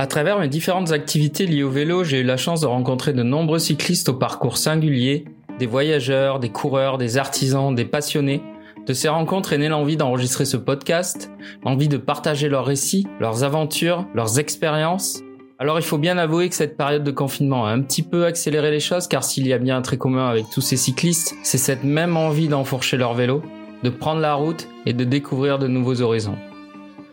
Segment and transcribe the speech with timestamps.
[0.00, 3.22] À travers mes différentes activités liées au vélo, j'ai eu la chance de rencontrer de
[3.22, 5.26] nombreux cyclistes au parcours singulier,
[5.58, 8.40] des voyageurs, des coureurs, des artisans, des passionnés.
[8.86, 11.30] De ces rencontres est née l'envie d'enregistrer ce podcast,
[11.66, 15.20] l'envie de partager leurs récits, leurs aventures, leurs expériences.
[15.58, 18.70] Alors il faut bien avouer que cette période de confinement a un petit peu accéléré
[18.70, 21.58] les choses car s'il y a bien un trait commun avec tous ces cyclistes, c'est
[21.58, 23.42] cette même envie d'enfourcher leur vélo,
[23.82, 26.38] de prendre la route et de découvrir de nouveaux horizons.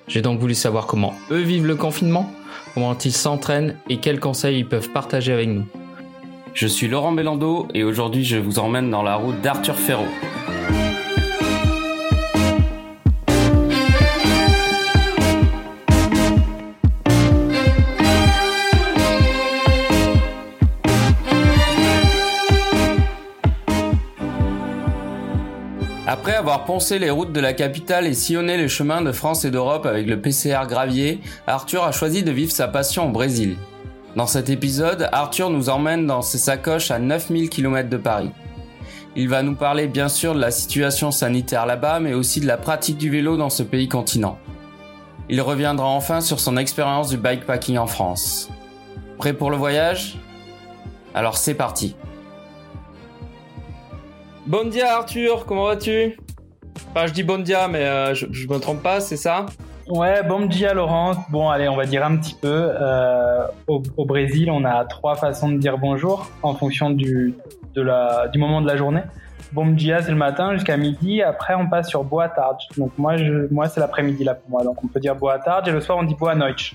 [0.07, 2.31] J'ai donc voulu savoir comment eux vivent le confinement,
[2.73, 5.65] comment ils s'entraînent et quels conseils ils peuvent partager avec nous.
[6.53, 10.07] Je suis Laurent Bellando et aujourd'hui je vous emmène dans la route d'Arthur Ferraud.
[26.09, 29.51] Après avoir poncé les routes de la capitale et sillonné les chemins de France et
[29.51, 33.57] d'Europe avec le PCR gravier, Arthur a choisi de vivre sa passion au Brésil.
[34.15, 38.31] Dans cet épisode, Arthur nous emmène dans ses sacoches à 9000 km de Paris.
[39.17, 42.55] Il va nous parler bien sûr de la situation sanitaire là-bas, mais aussi de la
[42.55, 44.39] pratique du vélo dans ce pays continent.
[45.27, 48.49] Il reviendra enfin sur son expérience du bikepacking en France.
[49.17, 50.17] Prêt pour le voyage?
[51.13, 51.97] Alors c'est parti
[54.47, 56.17] Bon dia Arthur, comment vas-tu?
[56.91, 59.45] Enfin, je dis bon dia, mais euh, je, je me trompe pas, c'est ça?
[59.89, 61.15] Ouais, bon dia Laurent.
[61.29, 62.71] Bon, allez, on va dire un petit peu.
[62.81, 67.35] Euh, au, Brésil, on a trois façons de dire bonjour en fonction du,
[67.75, 69.01] du moment de la journée.
[69.51, 71.21] Bon dia, c'est le matin jusqu'à midi.
[71.21, 72.59] Après, on passe sur boa tarde.
[72.77, 73.15] Donc moi,
[73.51, 74.63] moi, c'est l'après-midi là pour moi.
[74.63, 76.71] Donc on peut dire boa tarde et le soir, on dit boa noite.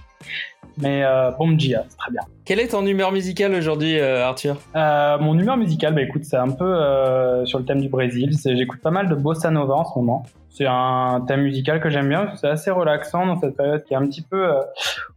[0.79, 2.23] Mais euh, bon dia, c'est très bien.
[2.45, 4.57] Quelle est ton humeur musicale aujourd'hui, euh, Arthur?
[4.75, 8.31] Euh, Mon humeur musicale, bah écoute, c'est un peu euh, sur le thème du Brésil.
[8.45, 10.25] J'écoute pas mal de bossa nova en ce moment.
[10.49, 12.29] C'est un thème musical que j'aime bien.
[12.37, 14.61] C'est assez relaxant dans cette période qui est un petit peu euh,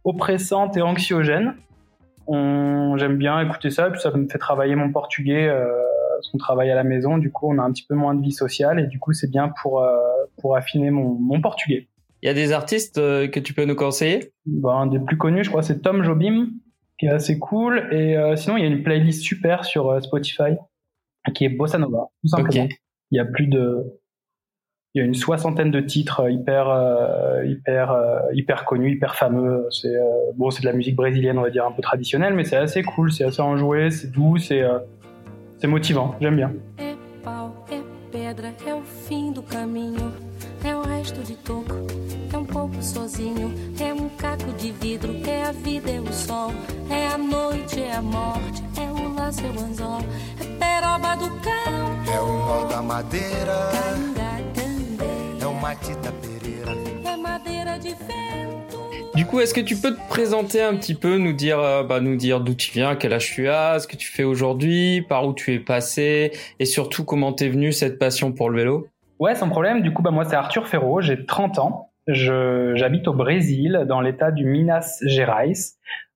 [0.04, 1.54] oppressante et anxiogène.
[2.28, 5.48] J'aime bien écouter ça, et puis ça me fait travailler mon portugais.
[5.48, 5.66] Euh,
[6.16, 8.22] parce qu'on travaille à la maison, du coup, on a un petit peu moins de
[8.22, 9.96] vie sociale, et du coup, c'est bien pour euh,
[10.40, 11.88] pour affiner mon, mon portugais.
[12.26, 14.32] Il y a des artistes euh, que tu peux nous conseiller?
[14.46, 16.48] Ben, Un des plus connus, je crois, c'est Tom Jobim,
[16.98, 17.86] qui est assez cool.
[17.92, 20.56] Et euh, sinon, il y a une playlist super sur euh, Spotify,
[21.34, 22.64] qui est Bossa Nova, tout simplement.
[22.64, 22.76] Okay.
[23.12, 24.00] Il y a plus de...
[24.94, 29.68] Il y a une soixantaine de titres hyper, euh, hyper, euh, hyper connus, hyper fameux.
[29.70, 29.94] C'est
[30.34, 32.82] bon, c'est de la musique brésilienne, on va dire un peu traditionnelle, mais c'est assez
[32.82, 34.64] cool, c'est assez enjoué, c'est doux, c'est
[35.58, 36.16] c'est motivant.
[36.20, 36.52] J'aime bien.
[42.56, 43.52] Pouco sozinho.
[43.78, 46.52] É um caco de vidro, é a vida, é o sol.
[46.90, 50.00] É a noite, é a morte, é o laço, é o anzol.
[50.40, 52.14] É peroba do cão.
[52.14, 53.70] É o nó da madeira.
[55.40, 56.72] É o matita pereira.
[57.04, 59.14] É madeira de vento.
[59.14, 62.00] Du coup, est-ce que tu peux te présenter un petit peu, nous dire, euh, bah,
[62.00, 65.26] nous dire d'où tu viens, quel âge tu as, ce que tu fais aujourd'hui, par
[65.26, 68.88] où tu es passé, et surtout comment t'es venu cette passion pour le vélo?
[69.18, 69.82] Ouais, sans problème.
[69.82, 71.92] Du coup, bah, moi, c'est Arthur Ferraud, j'ai 30 ans.
[72.06, 75.52] J'habite au Brésil, dans l'état du Minas Gerais,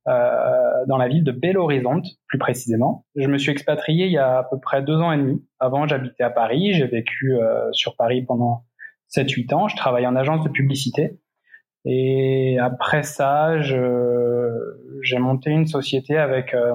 [0.06, 3.04] euh, dans la ville de Belo Horizonte, plus précisément.
[3.16, 5.44] Je me suis expatrié il y a à peu près deux ans et demi.
[5.58, 6.74] Avant, j'habitais à Paris.
[6.74, 8.64] J'ai vécu euh, sur Paris pendant
[9.14, 9.68] 7-8 ans.
[9.68, 11.18] Je travaillais en agence de publicité.
[11.84, 16.74] Et après ça, j'ai monté une société avec euh,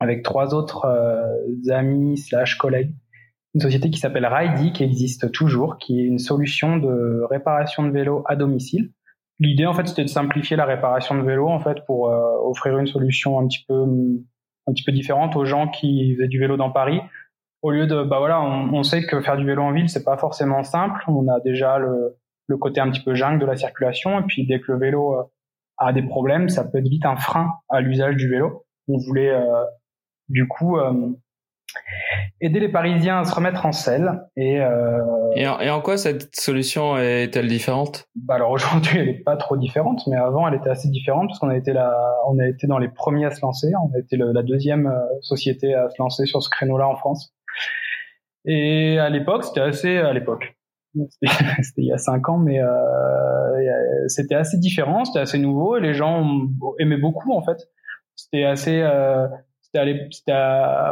[0.00, 2.94] avec trois autres euh, amis slash collègues
[3.54, 7.90] une société qui s'appelle Ridey, qui existe toujours, qui est une solution de réparation de
[7.90, 8.90] vélo à domicile.
[9.38, 12.78] L'idée, en fait, c'était de simplifier la réparation de vélo, en fait, pour euh, offrir
[12.78, 13.84] une solution un petit peu,
[14.66, 17.00] un petit peu différente aux gens qui faisaient du vélo dans Paris.
[17.62, 20.18] Au lieu de, bah voilà, on, sait que faire du vélo en ville, c'est pas
[20.18, 21.02] forcément simple.
[21.08, 22.16] On a déjà le,
[22.46, 25.14] le côté un petit peu jungle de la circulation, et puis dès que le vélo
[25.14, 25.22] euh,
[25.78, 28.66] a des problèmes, ça peut être vite un frein à l'usage du vélo.
[28.88, 29.64] On voulait, euh,
[30.28, 31.10] du coup, euh,
[32.40, 34.22] aider les Parisiens à se remettre en selle.
[34.36, 35.00] Et, euh,
[35.36, 38.08] et, en, et en quoi cette solution est-elle différente?
[38.14, 41.38] Bah Alors aujourd'hui, elle n'est pas trop différente, mais avant, elle était assez différente parce
[41.38, 41.92] qu'on a été la,
[42.28, 43.68] on a été dans les premiers à se lancer.
[43.82, 46.96] On a été le, la deuxième euh, société à se lancer sur ce créneau-là en
[46.96, 47.34] France.
[48.44, 50.56] Et à l'époque, c'était assez à l'époque.
[51.20, 51.32] C'était
[51.78, 55.94] il y a cinq ans, mais euh, c'était assez différent, c'était assez nouveau et les
[55.94, 56.26] gens
[56.78, 57.68] aimaient beaucoup en fait.
[58.16, 59.26] C'était assez euh,
[60.10, 60.32] c'était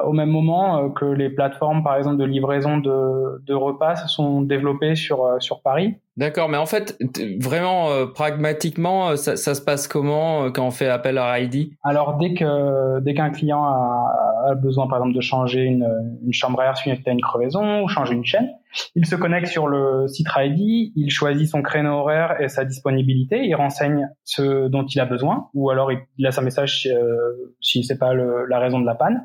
[0.04, 4.08] au même moment euh, que les plateformes, par exemple, de livraison de, de repas se
[4.08, 5.94] sont développées sur, euh, sur Paris.
[6.16, 6.98] D'accord, mais en fait,
[7.40, 12.18] vraiment euh, pragmatiquement, ça, ça, se passe comment quand on fait appel à Ridey Alors
[12.18, 15.88] dès que dès qu'un client a, a besoin par exemple de changer une,
[16.22, 18.50] une chambre à air suite à une crevaison ou changer une chaîne,
[18.94, 23.44] il se connecte sur le site ID, il choisit son créneau horaire et sa disponibilité,
[23.44, 27.84] il renseigne ce dont il a besoin, ou alors il laisse un message euh, si
[27.84, 29.22] c'est pas la raison de la panne.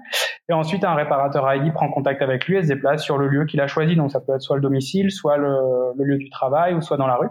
[0.50, 3.46] Et ensuite, un réparateur ID prend contact avec lui et se déplace sur le lieu
[3.46, 3.96] qu'il a choisi.
[3.96, 7.08] Donc ça peut être soit le domicile, soit le, lieu du travail, ou soit dans
[7.08, 7.30] la rue,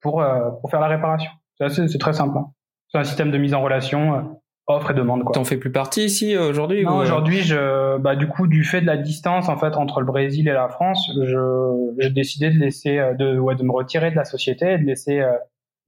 [0.00, 1.30] pour, euh, pour faire la réparation.
[1.68, 2.38] C'est très simple.
[2.38, 2.46] Hein.
[2.88, 4.40] C'est un système de mise en relation.
[4.70, 5.24] Euh, offre et demande.
[5.32, 7.00] T'en fais plus partie ici euh, aujourd'hui Non, ou...
[7.00, 10.48] aujourd'hui je bah du coup du fait de la distance en fait entre le Brésil
[10.48, 14.16] et la France, je j'ai décidé de laisser euh, de ouais, de me retirer de
[14.16, 15.32] la société et de laisser euh,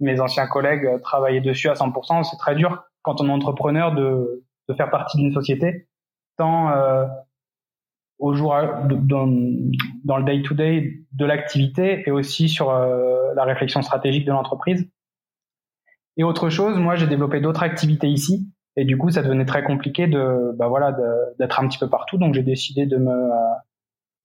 [0.01, 4.45] mes anciens collègues travailler dessus à 100%, c'est très dur quand on est entrepreneur de
[4.69, 5.89] de faire partie d'une société
[6.37, 7.07] tant euh,
[8.19, 8.55] au jour
[8.89, 9.27] dans,
[10.05, 14.31] dans le day to day de l'activité et aussi sur euh, la réflexion stratégique de
[14.31, 14.89] l'entreprise.
[16.17, 19.63] Et autre chose, moi j'ai développé d'autres activités ici et du coup, ça devenait très
[19.63, 20.97] compliqué de, bah voilà,
[21.39, 22.17] d'être un petit peu partout.
[22.17, 23.55] Donc, j'ai décidé de me, euh,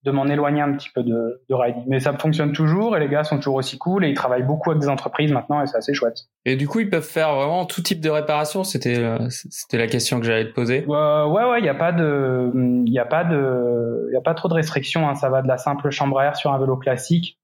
[0.04, 1.84] de m'en éloigner un petit peu de, de riding.
[1.88, 4.72] Mais ça fonctionne toujours et les gars sont toujours aussi cool et ils travaillent beaucoup
[4.72, 6.28] avec des entreprises maintenant et c'est assez chouette.
[6.46, 8.64] Et du coup, ils peuvent faire vraiment tout type de réparation.
[8.64, 10.86] C'était, euh, c'était la question que j'allais te poser.
[10.88, 12.52] Euh, ouais, ouais, il y a pas de,
[12.86, 15.10] il y a pas de, il y a pas trop de restrictions.
[15.10, 15.16] Hein.
[15.16, 17.38] Ça va de la simple chambre à air sur un vélo classique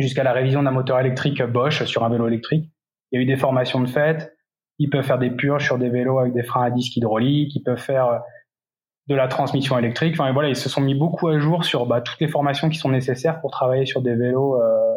[0.00, 2.72] jusqu'à la révision d'un moteur électrique Bosch sur un vélo électrique.
[3.12, 4.33] Il y a eu des formations de fait
[4.78, 7.54] ils peuvent faire des purges sur des vélos avec des freins à disque hydrauliques.
[7.54, 8.18] Ils peuvent faire euh,
[9.08, 10.14] de la transmission électrique.
[10.18, 12.78] Enfin, voilà, ils se sont mis beaucoup à jour sur bah, toutes les formations qui
[12.78, 14.94] sont nécessaires pour travailler sur des vélos euh,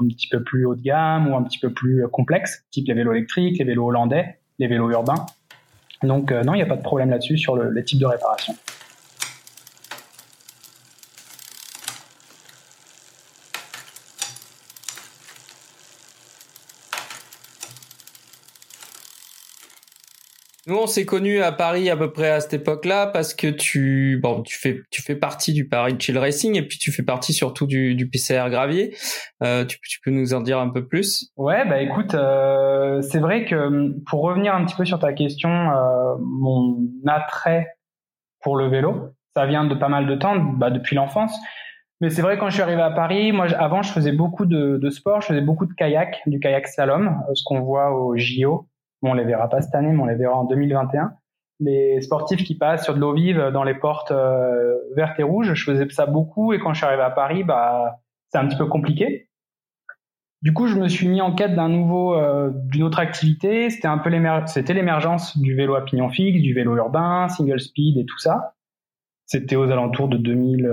[0.00, 2.88] un petit peu plus haut de gamme ou un petit peu plus euh, complexes, type
[2.88, 5.26] les vélos électriques, les vélos hollandais, les vélos urbains.
[6.02, 8.54] Donc non, il n'y a pas de problème là-dessus sur le, les types de réparation.
[20.68, 24.20] Nous, on s'est connus à Paris à peu près à cette époque-là parce que tu,
[24.22, 27.32] bon, tu fais, tu fais partie du Paris Chill Racing et puis tu fais partie
[27.32, 28.94] surtout du, du PCR Gravier.
[29.42, 31.32] Euh, tu, tu, peux nous en dire un peu plus?
[31.36, 35.50] Ouais, bah écoute, euh, c'est vrai que pour revenir un petit peu sur ta question,
[35.50, 36.78] euh, mon
[37.08, 37.66] attrait
[38.40, 41.36] pour le vélo, ça vient de pas mal de temps, bah, depuis l'enfance.
[42.00, 44.78] Mais c'est vrai quand je suis arrivé à Paris, moi avant je faisais beaucoup de,
[44.80, 48.16] de sport, je faisais beaucoup de kayak, du kayak slalom, euh, ce qu'on voit au
[48.16, 48.68] JO
[49.10, 51.14] on les verra pas cette année, mais on les verra en 2021.
[51.60, 55.54] Les sportifs qui passent sur de l'eau vive dans les portes euh, vertes et rouges,
[55.54, 58.00] je faisais ça beaucoup et quand je suis arrivé à Paris, bah
[58.30, 59.28] c'est un petit peu compliqué.
[60.40, 63.70] Du coup, je me suis mis en quête d'un nouveau, euh, d'une autre activité.
[63.70, 64.10] C'était un peu
[64.46, 68.54] c'était l'émergence du vélo à pignon fixe, du vélo urbain, single speed et tout ça.
[69.26, 70.66] C'était aux alentours de 2000,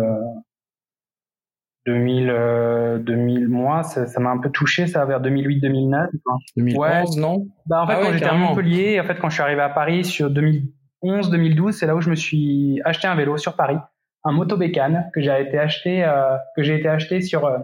[1.89, 6.07] 2000, euh, 2000 mois, ça, m'a un peu touché, ça vers 2008-2009.
[6.55, 7.21] 2011, ouais.
[7.21, 7.47] non?
[7.65, 9.69] Bah en fait, ah quand j'étais à Montpellier, en fait, quand je suis arrivé à
[9.69, 13.77] Paris sur 2011-2012, c'est là où je me suis acheté un vélo sur Paris,
[14.23, 17.57] un moto bécane que j'ai été acheté, euh, que j'ai été acheté sur euh,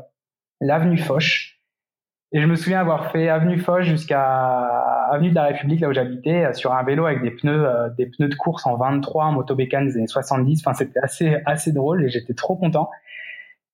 [0.59, 1.59] l'avenue Foch.
[2.31, 4.23] Et je me souviens avoir fait avenue Foch jusqu'à
[5.11, 8.07] avenue de la République, là où j'habitais, sur un vélo avec des pneus, euh, des
[8.07, 10.63] pneus de course en 23, un moto bécane des années 70.
[10.65, 12.89] Enfin, c'était assez, assez drôle et j'étais trop content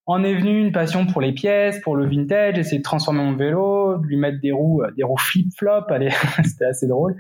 [0.06, 3.36] en est venu une passion pour les pièces, pour le vintage, essayer de transformer mon
[3.36, 5.86] vélo, de lui mettre des roues, des roues flip-flop,
[6.44, 7.16] c'était assez drôle.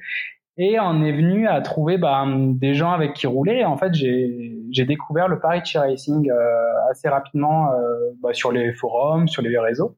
[0.57, 3.63] Et en est venu à trouver bah, des gens avec qui rouler.
[3.63, 9.27] En fait, j'ai découvert le Paris Racing euh, assez rapidement euh, bah, sur les forums,
[9.27, 9.97] sur les réseaux.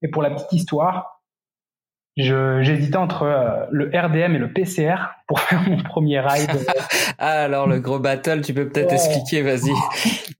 [0.00, 1.21] Et pour la petite histoire,
[2.16, 6.50] j'hésitais entre euh, le RDM et le PCR pour faire mon premier ride.
[7.18, 8.94] ah alors le gros battle, tu peux peut-être ouais.
[8.94, 9.72] expliquer, vas-y.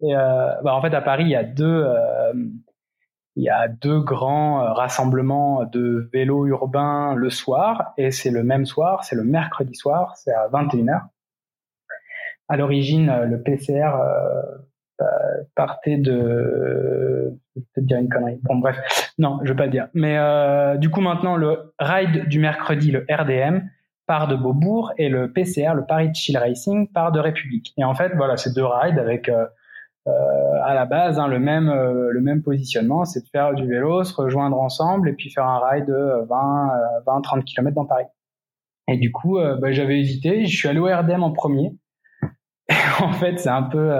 [0.04, 2.32] Euh, bah, en fait à Paris il y a deux euh,
[3.36, 8.66] il y a deux grands rassemblements de vélos urbains le soir et c'est le même
[8.66, 11.02] soir, c'est le mercredi soir, c'est à 21h.
[12.48, 13.92] À l'origine le PCR
[15.54, 18.38] partait de peut-être dire une connerie.
[18.42, 19.88] Bon bref, non, je vais pas dire.
[19.94, 23.60] Mais euh, du coup maintenant le ride du mercredi, le RDM
[24.06, 27.72] part de Beaubourg et le PCR, le Paris Chill Racing part de République.
[27.78, 29.46] Et en fait voilà, c'est deux rides avec euh,
[30.08, 30.10] euh,
[30.64, 34.02] à la base hein, le même euh, le même positionnement, c'est de faire du vélo,
[34.02, 36.70] se rejoindre ensemble et puis faire un ride de 20
[37.06, 38.06] 20 30 km dans Paris.
[38.88, 41.76] Et du coup, euh, bah, j'avais hésité, je suis allé au RDM en premier.
[43.00, 43.92] En fait, c'est un peu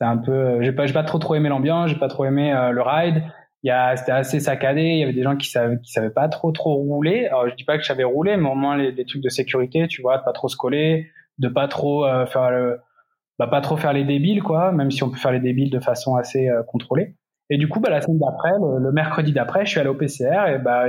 [0.00, 2.52] c'est un peu j'ai pas j'ai pas trop trop aimé l'ambiance j'ai pas trop aimé
[2.52, 3.22] euh, le ride.
[3.62, 6.10] Il y a c'était assez saccadé il y avait des gens qui savaient qui savaient
[6.10, 7.26] pas trop trop rouler.
[7.26, 9.86] Alors je dis pas que je savais rouler mais au moins les, trucs de sécurité
[9.88, 12.78] tu vois de pas trop se coller de pas trop euh, faire le
[13.38, 15.80] bah pas trop faire les débiles quoi même si on peut faire les débiles de
[15.80, 17.16] façon assez euh, contrôlée.
[17.50, 19.94] Et du coup bah la semaine d'après le, le, mercredi d'après je suis allé au
[19.94, 20.86] PCR et bah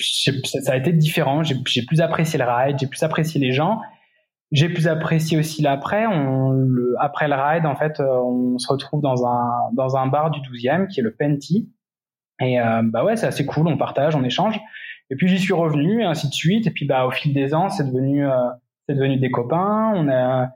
[0.00, 1.44] ça a été différent.
[1.44, 3.80] J'ai plus apprécié le ride j'ai plus apprécié les gens
[4.52, 6.06] j'ai plus apprécié aussi l'après.
[6.06, 10.06] On, le, après le ride, en fait, euh, on se retrouve dans un dans un
[10.06, 11.70] bar du 12e qui est le Penty.
[12.40, 13.66] Et euh, bah ouais, c'est assez cool.
[13.68, 14.60] On partage, on échange.
[15.10, 16.66] Et puis j'y suis revenu et ainsi de suite.
[16.66, 18.36] Et puis bah au fil des ans, c'est devenu euh,
[18.88, 19.92] c'est devenu des copains.
[19.94, 20.50] On a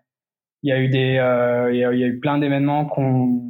[0.63, 2.85] il y a eu des euh, il, y a, il, y a, eu plein d'événements
[2.85, 3.43] qu'on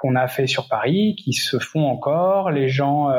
[0.00, 2.50] qu'on a fait sur Paris qui se font encore.
[2.50, 3.10] Les gens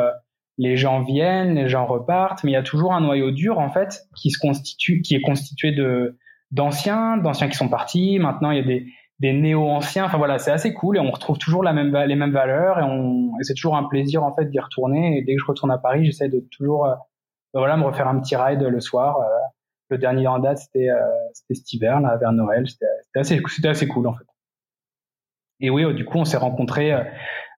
[0.58, 3.70] les gens viennent, les gens repartent, mais il y a toujours un noyau dur en
[3.70, 6.18] fait qui se constitue qui est constitué de
[6.52, 8.20] d'anciens, d'anciens qui sont partis.
[8.20, 8.86] Maintenant, il y a des,
[9.20, 10.06] des néo-anciens.
[10.06, 12.84] Enfin voilà, c'est assez cool et on retrouve toujours la même, les mêmes valeurs et,
[12.84, 15.18] et c'est toujours un plaisir en fait d'y retourner.
[15.18, 16.96] Et dès que je retourne à Paris, j'essaie de toujours euh,
[17.54, 19.20] ben voilà me refaire un petit ride le soir.
[19.20, 19.26] Euh,
[19.90, 21.02] le dernier en date, c'était euh,
[21.34, 22.68] c'était cet hiver là vers Noël.
[22.70, 24.26] C'était assez c'était assez cool en fait.
[25.62, 26.94] Et oui, du coup, on s'est rencontrés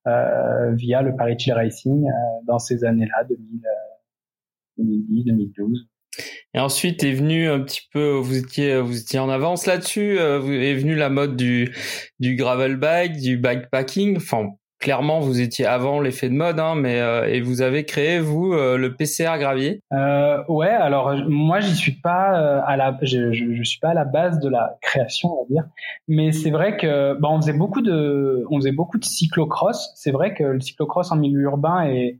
[0.07, 2.07] euh, via le Paris Chill Racing
[2.48, 5.88] dans ces années-là, 2010, 2012.
[6.53, 10.20] Et ensuite est venu un petit peu, vous étiez, vous étiez en avance là-dessus.
[10.20, 11.74] Euh, est venu la mode du
[12.20, 14.18] du gravel bike, du bikepacking.
[14.18, 14.50] Enfin,
[14.82, 18.51] clairement, vous étiez avant l'effet de mode, hein, mais euh, et vous avez créé vous
[18.53, 19.82] euh, le PCR gravier.
[19.94, 23.94] Euh, ouais, alors moi j'y suis pas à la, je, je, je, suis pas à
[23.94, 25.63] la base de la création, on va dire.
[26.08, 29.94] Mais c'est vrai que, bah, on faisait beaucoup de, on faisait beaucoup de cyclocross.
[29.96, 32.20] C'est vrai que le cyclocross en milieu urbain est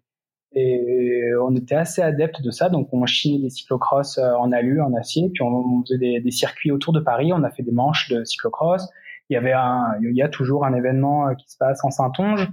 [0.54, 4.82] et on était assez adepte de ça, donc on chinait des cyclocross euh, en alu,
[4.82, 7.32] en acier, puis on, faisait des, circuits autour de Paris.
[7.32, 8.90] On a fait des manches de cyclocross.
[9.30, 11.90] Il y avait un, il y a toujours un événement euh, qui se passe en
[11.90, 12.52] Saintonge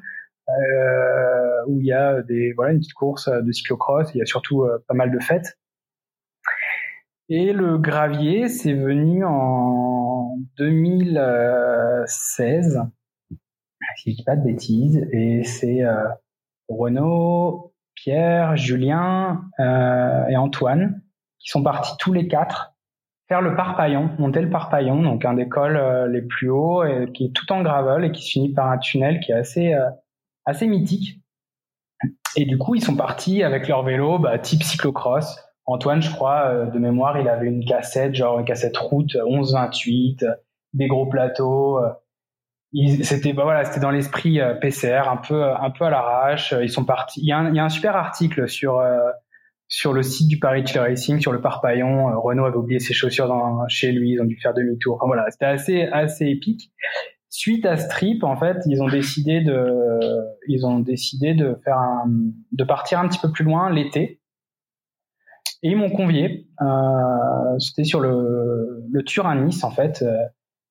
[0.48, 4.14] euh, où il y a des, voilà, une petite course de cyclocross.
[4.14, 5.58] Il y a surtout euh, pas mal de fêtes.
[7.28, 12.80] Et le gravier, c'est venu en 2016,
[13.96, 15.82] si je dis pas de bêtises, et c'est
[16.68, 17.67] Renaud,
[17.98, 21.02] Pierre, Julien euh, et Antoine,
[21.40, 22.74] qui sont partis tous les quatre
[23.28, 27.10] faire le parpaillon, monter le parpaillon, donc un des cols euh, les plus hauts, et,
[27.12, 29.74] qui est tout en gravel et qui se finit par un tunnel qui est assez
[29.74, 29.90] euh,
[30.46, 31.20] assez mythique.
[32.36, 35.44] Et du coup, ils sont partis avec leur vélo, bah, type cyclocross.
[35.66, 40.24] Antoine, je crois, de mémoire, il avait une cassette, genre une cassette route 11-28,
[40.72, 41.78] des gros plateaux
[43.02, 46.54] c'était bah voilà c'était dans l'esprit euh, PCR un peu un peu à l'arrache.
[46.60, 48.98] Ils sont partis il y, a un, il y a un super article sur euh,
[49.68, 52.10] sur le site du Paris Chill Racing sur le parpaillon.
[52.10, 54.96] Euh, Renault avait oublié ses chaussures dans, chez lui ils ont dû faire demi-tour.
[54.96, 56.70] Enfin, voilà c'était assez assez épique.
[57.30, 60.10] Suite à ce trip en fait ils ont décidé de
[60.46, 62.04] ils ont décidé de faire un,
[62.52, 64.20] de partir un petit peu plus loin l'été.
[65.62, 70.04] Et ils m'ont convié euh, c'était sur le le Turin Nice en fait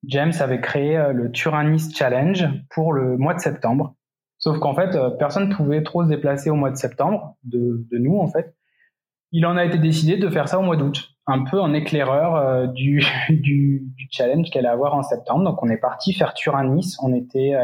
[0.05, 3.95] James avait créé euh, le Turanis Challenge pour le mois de septembre.
[4.37, 7.85] Sauf qu'en fait, euh, personne ne pouvait trop se déplacer au mois de septembre, de,
[7.91, 8.55] de, nous en fait.
[9.31, 12.35] Il en a été décidé de faire ça au mois d'août, un peu en éclaireur
[12.35, 15.43] euh, du, du, du, challenge qu'elle allait avoir en septembre.
[15.43, 16.95] Donc on est parti faire Turanis.
[17.01, 17.55] On était,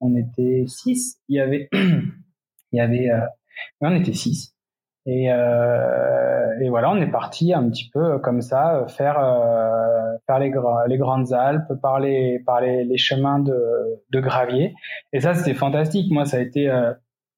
[0.00, 1.20] on était six.
[1.28, 3.10] Il y avait, il y avait,
[3.80, 4.51] on était six.
[5.04, 9.16] Et, et voilà, on est parti un petit peu comme ça faire
[10.26, 10.52] par les,
[10.88, 13.58] les grandes Alpes, par les, par les, chemins de,
[14.10, 14.74] de, gravier.
[15.12, 16.12] Et ça, c'était fantastique.
[16.12, 16.92] Moi, ça a été euh,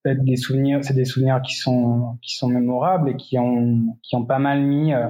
[0.05, 4.25] des souvenirs, c'est des souvenirs qui sont, qui sont mémorables et qui ont, qui ont
[4.25, 5.09] pas mal mis euh,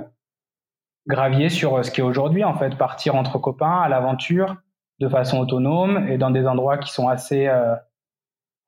[1.07, 4.57] gravier sur euh, ce qui est aujourd'hui, en fait, partir entre copains à l'aventure
[5.01, 7.75] de façon autonome et dans des endroits qui sont assez, euh,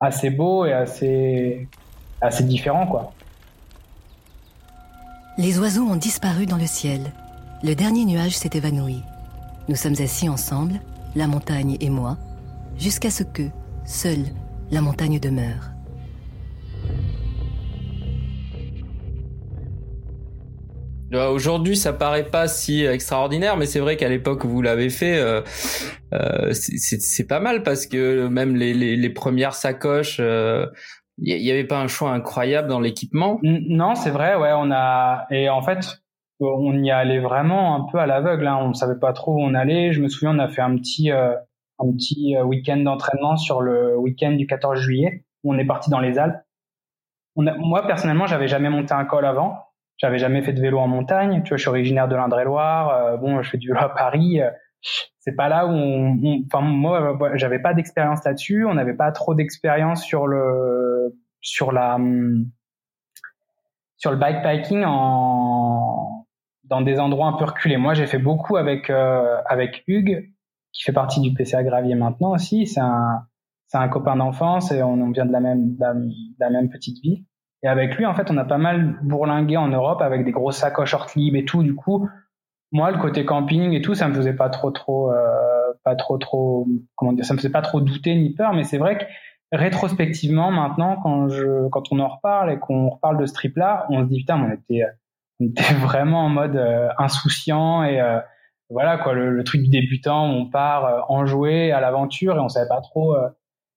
[0.00, 1.68] assez beaux et assez,
[2.20, 3.12] assez différents, quoi.
[5.38, 7.12] Les oiseaux ont disparu dans le ciel.
[7.62, 9.02] Le dernier nuage s'est évanoui.
[9.68, 10.80] Nous sommes assis ensemble,
[11.14, 12.16] la montagne et moi,
[12.78, 13.42] jusqu'à ce que,
[13.84, 14.24] seule,
[14.70, 15.76] la montagne demeure.
[21.12, 24.88] Euh, aujourd'hui, ça paraît pas si extraordinaire, mais c'est vrai qu'à l'époque où vous l'avez
[24.88, 25.42] fait, euh,
[26.14, 30.20] euh, c'est pas mal parce que même les, premières sacoches,
[31.18, 33.38] il euh, y, avait pas un choix incroyable dans l'équipement?
[33.42, 36.00] Non, c'est vrai, ouais, on a et en fait,
[36.40, 38.46] on y allait vraiment un peu à l'aveugle.
[38.46, 38.58] Hein.
[38.60, 39.92] On ne savait pas trop où on allait.
[39.92, 41.34] Je me souviens, on a fait un petit, euh,
[41.78, 45.24] un petit euh, week-end d'entraînement sur le week-end du 14 juillet.
[45.44, 46.40] Où on est parti dans les Alpes.
[47.36, 49.58] Moi, personnellement, j'avais jamais monté un col avant.
[49.98, 51.42] J'avais jamais fait de vélo en montagne.
[51.42, 52.90] Tu vois, je suis originaire de l'Indre-et-Loire.
[52.90, 54.40] Euh, bon, je fais du vélo à Paris.
[55.20, 58.64] c'est pas là où on, enfin moi, j'avais pas d'expérience là-dessus.
[58.64, 60.85] On n'avait pas trop d'expérience sur le,
[61.40, 62.50] sur la, hum,
[63.96, 66.26] sur le bikepacking en
[66.64, 67.76] dans des endroits un peu reculés.
[67.76, 70.32] Moi, j'ai fait beaucoup avec euh, avec Hugues,
[70.72, 72.66] qui fait partie du PCA Gravier maintenant aussi.
[72.66, 73.26] C'est un
[73.68, 75.84] c'est un copain d'enfance et on, vient de la même de
[76.38, 77.24] la, même petite ville.
[77.62, 80.58] Et avec lui, en fait, on a pas mal bourlingué en Europe avec des grosses
[80.58, 81.62] sacoches hors et tout.
[81.62, 82.08] Du coup,
[82.70, 86.18] moi, le côté camping et tout, ça me faisait pas trop, trop, euh, pas trop,
[86.18, 88.52] trop, comment dire, ça me faisait pas trop douter ni peur.
[88.52, 89.04] Mais c'est vrai que
[89.52, 94.04] rétrospectivement, maintenant, quand je, quand on en reparle et qu'on reparle de ce trip-là, on
[94.04, 94.84] se dit putain, on était,
[95.40, 98.20] on était vraiment en mode euh, insouciant et euh,
[98.70, 102.80] voilà quoi, le, truc du débutant, on part enjoué à l'aventure et on savait pas
[102.80, 103.16] trop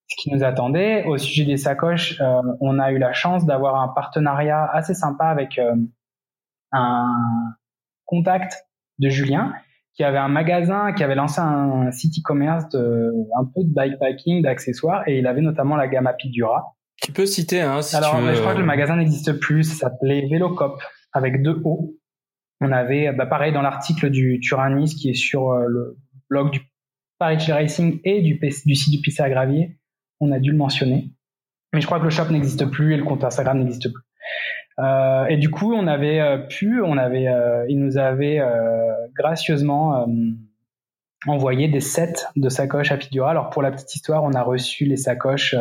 [0.08, 1.06] ce qui nous attendait.
[1.06, 2.20] Au sujet des sacoches,
[2.60, 5.60] on a eu la chance d'avoir un partenariat assez sympa avec
[6.72, 7.14] un
[8.06, 8.66] contact
[8.98, 9.54] de Julien,
[10.00, 14.42] qui avait un magasin, qui avait lancé un site e-commerce de, un peu de bikepacking,
[14.42, 16.74] d'accessoires, et il avait notamment la gamme Apidura.
[17.02, 18.34] Tu peux citer, hein, si Alors, tu veux.
[18.34, 21.98] je crois que le magasin n'existe plus, ça s'appelait Vélocop, avec deux O.
[22.62, 25.98] On avait, bah, pareil, dans l'article du Turanis, qui est sur euh, le
[26.30, 26.62] blog du
[27.18, 29.82] Paris Racing et du, du site du PC à Gravier,
[30.22, 31.12] on a dû le mentionner.
[31.74, 34.04] Mais je crois que le shop n'existe plus et le compte Instagram n'existe plus.
[34.80, 38.42] Euh, et du coup, on avait euh, pu, on avait, euh, il nous avait
[39.16, 40.06] gracieusement
[41.28, 43.32] envoyé des sets de sacoches à Pidura.
[43.32, 45.56] Alors pour la petite histoire, on a reçu les sacoches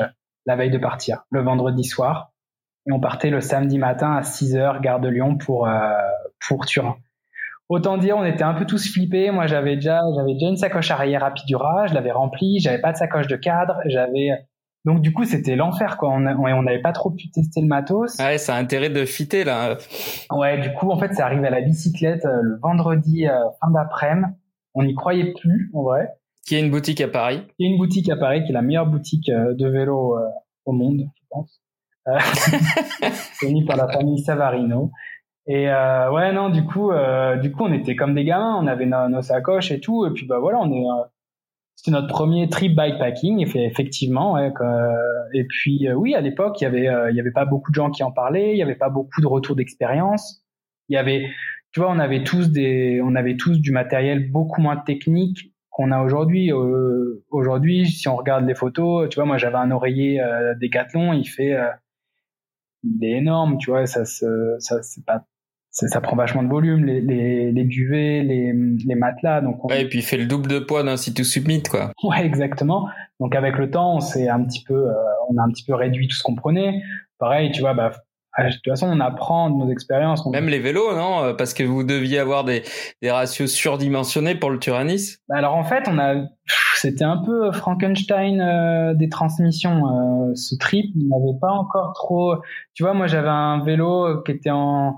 [0.46, 2.32] la veille de partir, le vendredi soir,
[2.86, 5.68] et on partait le samedi matin à 6 h gare de Lyon pour
[6.46, 6.96] pour Turin.
[7.68, 9.30] Autant dire, on était un peu tous flippés.
[9.30, 12.60] Moi, j'avais déjà, j'avais déjà une sacoche arrière à Pidura, je l'avais remplie.
[12.60, 14.30] J'avais pas de sacoche de cadre, j'avais
[14.88, 16.08] donc du coup, c'était l'enfer quoi.
[16.14, 18.18] On n'avait pas trop pu tester le matos.
[18.18, 19.76] Ouais, ça a intérêt de fitter là.
[20.30, 23.70] Ouais, du coup, en fait, ça arrive à la bicyclette euh, le vendredi euh, fin
[23.70, 24.32] d'après-midi.
[24.72, 26.08] On n'y croyait plus, en vrai.
[26.46, 27.42] Qui a une boutique à Paris.
[27.58, 30.16] Y a une boutique à Paris qui est la meilleure boutique euh, de vélo
[30.64, 31.60] au monde, je pense.
[33.42, 34.90] Tenue par la famille Savarino.
[35.46, 36.92] Et ouais, non, du coup,
[37.42, 38.58] du coup, on était comme des gamins.
[38.58, 40.06] On avait nos, nos sacoches et tout.
[40.06, 40.86] Et puis bah voilà, on est
[41.78, 44.32] c'était notre premier trip bikepacking, effectivement.
[44.32, 44.52] Ouais,
[45.32, 47.70] et puis euh, oui, à l'époque, il y avait, euh, il y avait pas beaucoup
[47.70, 50.42] de gens qui en parlaient, il y avait pas beaucoup de retours d'expérience.
[50.88, 51.30] Il y avait,
[51.70, 55.92] tu vois, on avait tous des, on avait tous du matériel beaucoup moins technique qu'on
[55.92, 56.52] a aujourd'hui.
[56.52, 60.20] Euh, aujourd'hui, si on regarde les photos, tu vois, moi j'avais un oreiller
[60.60, 61.56] Decathlon, il fait,
[62.82, 65.24] il est énorme, tu vois, ça, se, ça c'est pas
[65.70, 69.40] ça prend vachement de volume, les, les, les duvets, les, les matelas.
[69.40, 71.92] Donc ouais, et puis il fait le double de poids d'un site submit, quoi.
[72.02, 72.88] Ouais, exactement.
[73.20, 74.94] Donc avec le temps, on s'est un petit peu, euh,
[75.30, 76.80] on a un petit peu réduit tout ce qu'on prenait.
[77.18, 77.92] Pareil, tu vois, bah,
[78.38, 80.24] de toute façon, on apprend de nos expériences.
[80.26, 82.62] Même les vélos, non euh, Parce que vous deviez avoir des,
[83.02, 85.16] des ratios surdimensionnés pour le Turanis.
[85.28, 86.24] Bah, alors en fait, on a,
[86.74, 90.32] c'était un peu Frankenstein euh, des transmissions.
[90.34, 92.36] ce trip, on n'avait pas encore trop.
[92.74, 94.96] Tu vois, moi, j'avais un vélo qui était en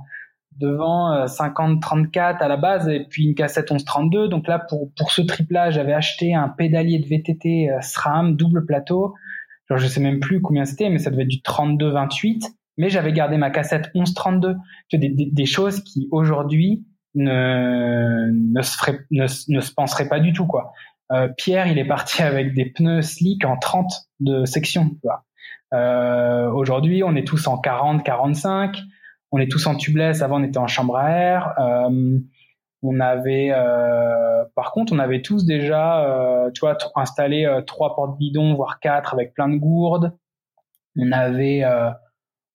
[0.61, 4.29] devant 50-34 euh, à la base et puis une cassette 11-32.
[4.29, 8.67] Donc là, pour, pour ce trip-là, j'avais acheté un pédalier de VTT euh, SRAM double
[8.67, 9.15] plateau.
[9.69, 12.45] Genre, je sais même plus combien c'était, mais ça devait être du 32-28.
[12.79, 14.57] Mais j'avais gardé ma cassette 11-32.
[14.93, 20.21] Des, des, des choses qui aujourd'hui ne, ne, se ferait, ne, ne, se penseraient pas
[20.21, 20.47] du tout.
[20.47, 20.73] quoi.
[21.13, 24.91] Euh, Pierre, il est parti avec des pneus slick en 30 de section.
[25.73, 28.77] Euh, aujourd'hui, on est tous en 40-45
[29.33, 30.23] on est tous en tubeless.
[30.23, 31.55] Avant, on était en chambre à air.
[31.59, 32.19] Euh,
[32.83, 36.51] on avait, euh, par contre, on avait tous déjà, euh,
[36.97, 40.17] installé trois portes bidons, voire quatre, avec plein de gourdes.
[40.97, 41.63] On avait,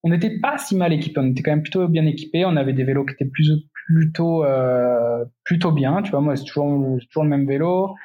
[0.03, 1.21] on n'était pas si mal équipés.
[1.21, 2.45] On était quand même plutôt bien équipés.
[2.45, 3.51] On avait des vélos qui étaient plus,
[3.85, 4.43] plutôt,
[5.43, 6.01] plutôt bien.
[6.01, 7.95] Tu vois, moi, c'est toujours, toujours le même vélo.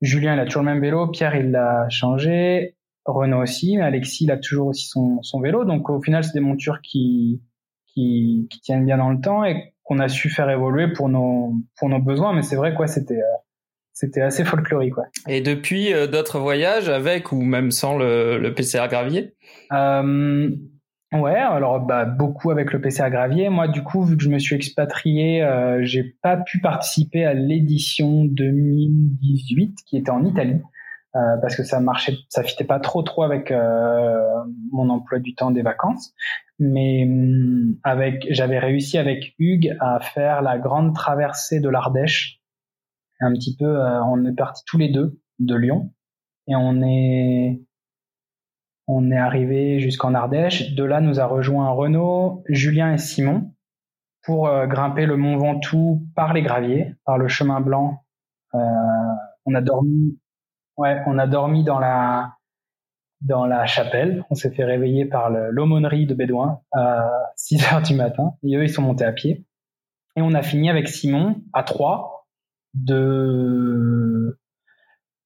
[0.00, 1.08] Julien, il a toujours le même vélo.
[1.08, 2.76] Pierre, il l'a changé.
[3.04, 3.78] Renaud aussi.
[3.78, 5.64] Alexis, il a toujours aussi son, son vélo.
[5.64, 7.42] Donc, au final, c'est des montures qui,
[7.94, 11.54] qui, qui tiennent bien dans le temps et qu'on a su faire évoluer pour nos
[11.78, 12.32] pour nos besoins.
[12.32, 13.36] Mais c'est vrai quoi, c'était euh,
[13.92, 14.94] c'était assez folklorique.
[14.94, 19.34] quoi Et depuis euh, d'autres voyages avec ou même sans le, le PCR gravier?
[19.72, 20.50] Euh,
[21.12, 23.48] Ouais, alors bah, beaucoup avec le PCR gravier.
[23.48, 27.34] Moi, du coup, vu que je me suis expatrié, euh, j'ai pas pu participer à
[27.34, 30.62] l'édition 2018 qui était en Italie.
[31.16, 33.52] Euh, parce que ça marchait, ça fitait pas trop trop avec
[34.70, 36.14] mon emploi du temps des vacances.
[36.60, 42.40] Mais hum, avec, j'avais réussi avec Hugues à faire la grande traversée de l'Ardèche.
[43.20, 45.92] Un petit peu, euh, on est partis tous les deux de Lyon
[46.46, 47.60] et on est
[48.86, 50.74] on est arrivé jusqu'en Ardèche.
[50.74, 53.52] De là, nous a rejoint Renaud, Julien et Simon
[54.24, 58.04] pour grimper le Mont Ventoux par les graviers, par le chemin blanc.
[58.54, 58.58] Euh,
[59.46, 60.18] on a dormi
[60.76, 62.36] Ouais, on a dormi dans la
[63.20, 64.24] dans la chapelle.
[64.30, 68.34] On s'est fait réveiller par l'aumônerie de Bédouin à 6 heures du matin.
[68.42, 69.44] Et eux, ils sont montés à pied.
[70.16, 72.28] Et on a fini avec Simon à 3
[72.74, 74.38] de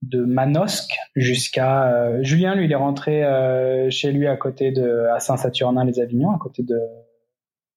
[0.02, 5.06] de Manosque jusqu'à euh, Julien lui il est rentré euh, chez lui à côté de
[5.14, 6.78] à Saint-Saturnin les Avignons à côté de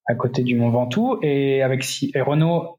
[0.07, 2.77] à côté du Mont Ventoux et avec et Renaud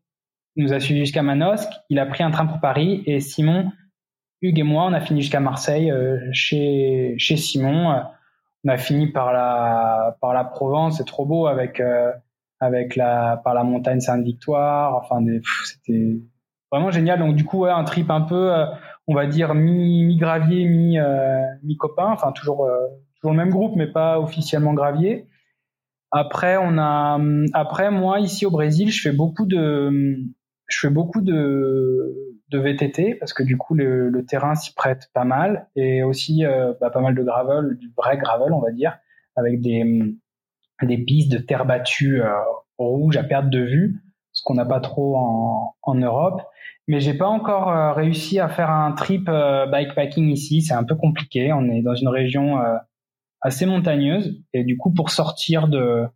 [0.59, 1.73] nous a suivis jusqu'à Manosque.
[1.89, 3.71] Il a pris un train pour Paris et Simon,
[4.41, 8.03] Hugues et moi, on a fini jusqu'à Marseille euh, chez chez Simon.
[8.65, 12.13] On a fini par la par la Provence, c'est trop beau avec euh,
[12.61, 14.97] avec la par la montagne Sainte-Victoire.
[14.97, 15.25] Enfin,
[15.65, 16.21] c'était
[16.71, 17.19] vraiment génial.
[17.21, 18.67] Donc du coup, ouais, un trip un peu, euh,
[19.07, 22.11] on va dire mi mi gravier, mi euh, mi copain.
[22.13, 22.69] Enfin toujours
[23.17, 25.27] toujours le même groupe, mais pas officiellement gravier.
[26.11, 27.19] Après, on a
[27.53, 30.17] après moi ici au Brésil, je fais beaucoup de
[30.67, 35.11] je fais beaucoup de de VTT parce que du coup le, le terrain s'y prête
[35.13, 38.71] pas mal et aussi euh, bah, pas mal de gravel, du vrai gravel on va
[38.71, 38.99] dire,
[39.37, 40.17] avec des
[40.83, 42.33] des pistes de terre battue euh,
[42.79, 46.43] rouge à perte de vue, ce qu'on n'a pas trop en, en Europe.
[46.87, 50.85] Mais j'ai pas encore euh, réussi à faire un trip euh, bikepacking ici, c'est un
[50.85, 51.53] peu compliqué.
[51.53, 52.77] On est dans une région euh,
[53.43, 56.07] assez montagneuse et du coup pour sortir de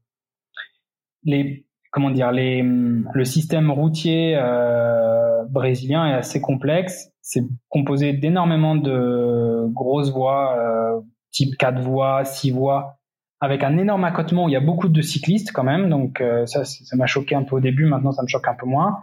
[1.24, 7.12] les comment dire les le système routier euh, brésilien est assez complexe.
[7.20, 11.00] C'est composé d'énormément de grosses voies euh,
[11.30, 12.98] type 4 voies, 6 voies
[13.40, 15.90] avec un énorme accotement où il y a beaucoup de cyclistes quand même.
[15.90, 18.54] Donc euh, ça ça m'a choqué un peu au début, maintenant ça me choque un
[18.54, 19.02] peu moins.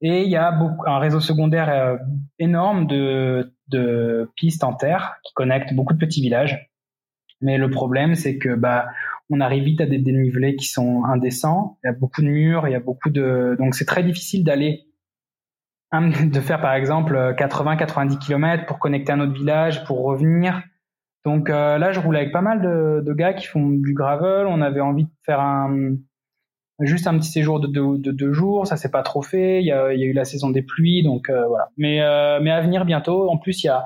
[0.00, 1.96] Et il y a beaucoup, un réseau secondaire euh,
[2.38, 6.70] énorme de, de pistes en terre qui connectent beaucoup de petits villages.
[7.40, 8.86] Mais le problème, c'est que bah,
[9.30, 11.78] on arrive vite à des dénivelés qui sont indécents.
[11.82, 14.44] Il y a beaucoup de murs, il y a beaucoup de, donc c'est très difficile
[14.44, 14.86] d'aller,
[15.92, 20.62] de faire par exemple 80-90 km pour connecter un autre village, pour revenir.
[21.24, 24.46] Donc euh, là, je roule avec pas mal de, gars qui font du gravel.
[24.46, 25.96] On avait envie de faire un,
[26.80, 28.66] juste un petit séjour de deux, de deux jours.
[28.66, 29.60] Ça s'est pas trop fait.
[29.60, 31.68] Il y a, il y a eu la saison des pluies, donc euh, voilà.
[31.76, 33.30] Mais euh, mais à venir bientôt.
[33.30, 33.84] En plus, il y a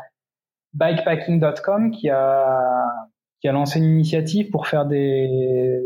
[0.74, 3.05] bikepacking.com qui a
[3.40, 5.28] qui a lancé une initiative pour faire des,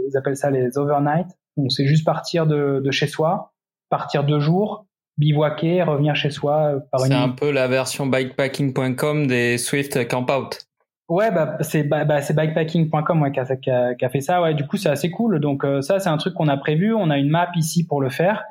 [0.08, 1.26] ils appellent ça les overnight.
[1.56, 3.52] Donc c'est juste partir de, de chez soi,
[3.88, 4.86] partir deux jours,
[5.18, 10.08] bivouaquer, revenir chez soi euh, par une C'est un peu la version bikepacking.com des Swift
[10.08, 10.66] Camp Out.
[11.08, 14.20] Ouais, bah, c'est bah, bah, c'est bikepacking.com ouais, qui, a, qui, a, qui a fait
[14.20, 14.40] ça.
[14.40, 15.40] Ouais, du coup, c'est assez cool.
[15.40, 16.94] Donc euh, ça, c'est un truc qu'on a prévu.
[16.94, 18.44] On a une map ici pour le faire.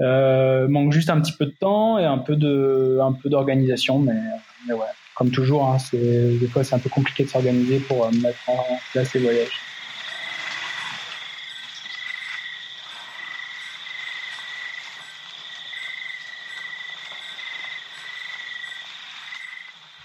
[0.00, 3.98] Euh, manque juste un petit peu de temps et un peu de un peu d'organisation,
[3.98, 4.18] mais,
[4.66, 4.86] mais ouais,
[5.22, 8.40] comme toujours, hein, c'est des fois c'est un peu compliqué de s'organiser pour euh, mettre
[8.48, 9.60] en place les voyages.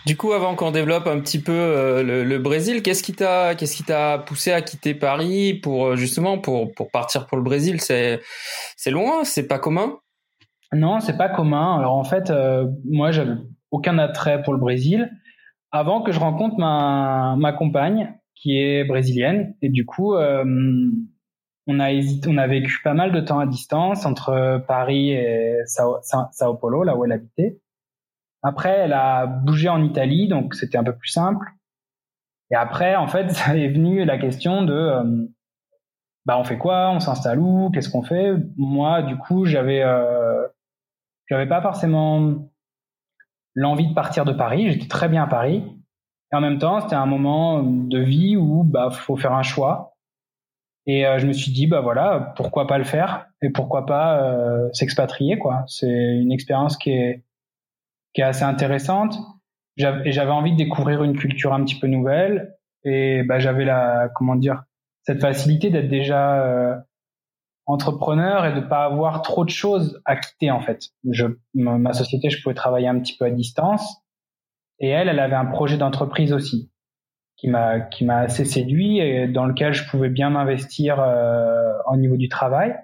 [0.05, 3.55] Du coup, avant qu'on développe un petit peu euh, le, le Brésil, qu'est-ce qui t'a,
[3.55, 7.43] qu'est-ce qui t'a poussé à quitter Paris pour euh, justement pour pour partir pour le
[7.43, 7.81] Brésil?
[7.81, 8.21] C'est
[8.75, 9.97] c'est loin, c'est pas commun?
[10.73, 11.79] Non, c'est pas commun.
[11.79, 13.31] Alors en fait, euh, moi, j'avais
[13.71, 15.11] aucun attrait pour le Brésil
[15.71, 20.45] avant que je rencontre ma ma compagne qui est brésilienne et du coup, euh,
[21.67, 25.57] on a hésité, on a vécu pas mal de temps à distance entre Paris et
[25.65, 25.99] Sao,
[26.59, 27.59] Paulo, là où elle habitait.
[28.41, 31.45] Après, elle a bougé en Italie, donc c'était un peu plus simple.
[32.51, 35.27] Et après, en fait, ça est venu la question de, euh,
[36.25, 36.91] bah, on fait quoi?
[36.91, 37.69] On s'installe où?
[37.71, 38.33] Qu'est-ce qu'on fait?
[38.55, 40.47] Moi, du coup, j'avais, euh,
[41.29, 42.49] j'avais pas forcément
[43.57, 44.71] l'envie de partir de Paris.
[44.71, 45.63] J'étais très bien à Paris.
[46.31, 49.95] Et en même temps, c'était un moment de vie où, bah, faut faire un choix.
[50.85, 54.21] Et euh, je me suis dit, bah voilà, pourquoi pas le faire et pourquoi pas
[54.21, 55.63] euh, s'expatrier, quoi.
[55.67, 57.23] C'est une expérience qui est
[58.13, 59.17] qui est assez intéressante.
[59.75, 64.09] J'avais j'avais envie de découvrir une culture un petit peu nouvelle et bah, j'avais la
[64.15, 64.63] comment dire
[65.01, 66.75] cette facilité d'être déjà euh,
[67.67, 70.85] entrepreneur et de pas avoir trop de choses à quitter en fait.
[71.11, 74.01] Je, ma société, je pouvais travailler un petit peu à distance
[74.79, 76.71] et elle, elle avait un projet d'entreprise aussi
[77.35, 81.97] qui m'a qui m'a assez séduit et dans lequel je pouvais bien m'investir euh, au
[81.97, 82.75] niveau du travail.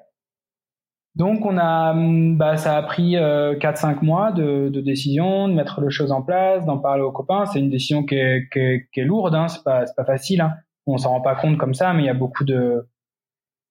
[1.16, 5.80] Donc on a, bah, ça a pris euh, 4-5 mois de, de décision, de mettre
[5.80, 7.46] les choses en place, d'en parler aux copains.
[7.46, 9.48] C'est une décision qui est, qui est, qui est lourde, hein.
[9.48, 10.42] c'est pas, c'est pas facile.
[10.42, 10.56] Hein.
[10.88, 12.90] On s'en rend pas compte comme ça, mais il y a beaucoup de,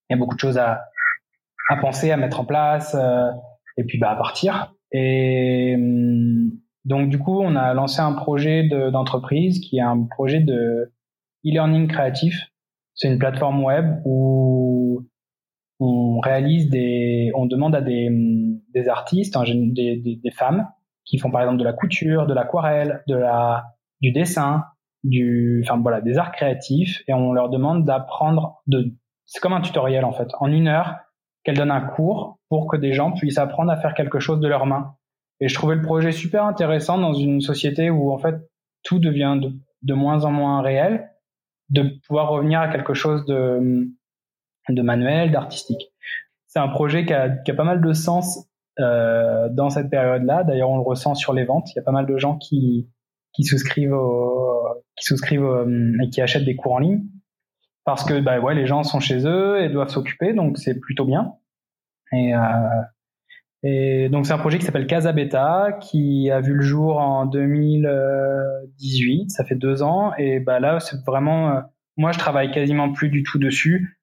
[0.09, 0.85] il y a beaucoup de choses à,
[1.69, 3.31] à penser, à mettre en place, euh,
[3.77, 4.75] et puis bah à partir.
[4.93, 6.51] Et hum,
[6.85, 10.93] donc du coup, on a lancé un projet de- d'entreprise qui est un projet de
[11.47, 12.35] e-learning créatif.
[12.95, 15.03] C'est une plateforme web où
[15.81, 20.69] on réalise des, on demande à des, hum, des artistes, des, des, des femmes
[21.05, 23.65] qui font par exemple de la couture, de l'aquarelle, de la,
[24.01, 24.65] du dessin,
[25.05, 28.95] du, enfin voilà, des arts créatifs, et on leur demande d'apprendre de,
[29.27, 30.97] c'est comme un tutoriel en fait, en une heure,
[31.45, 34.49] qu'elles donnent un cours pour que des gens puissent apprendre à faire quelque chose de
[34.49, 34.95] leurs mains.
[35.41, 38.37] Et je trouvais le projet super intéressant dans une société où en fait
[38.85, 39.41] tout devient
[39.83, 41.11] de, moins en moins réel,
[41.71, 43.89] de pouvoir revenir à quelque chose de,
[44.69, 45.93] de manuel, d'artistique.
[46.47, 48.47] C'est un projet qui a, qui a pas mal de sens
[48.79, 50.45] euh, dans cette période-là.
[50.45, 51.71] D'ailleurs, on le ressent sur les ventes.
[51.73, 52.89] Il y a pas mal de gens qui,
[53.33, 53.97] qui souscrivent,
[54.97, 55.67] qui souscrivent
[56.03, 57.03] et qui achètent des cours en ligne
[57.85, 61.05] parce que bah ouais, les gens sont chez eux et doivent s'occuper, donc c'est plutôt
[61.05, 61.35] bien.
[62.13, 62.41] Et, euh,
[63.63, 67.27] et donc c'est un projet qui s'appelle Casa Beta, qui a vu le jour en
[67.27, 70.13] 2018, ça fait deux ans.
[70.19, 71.61] Et bah là, c'est vraiment, euh,
[71.97, 73.99] moi je travaille quasiment plus du tout dessus.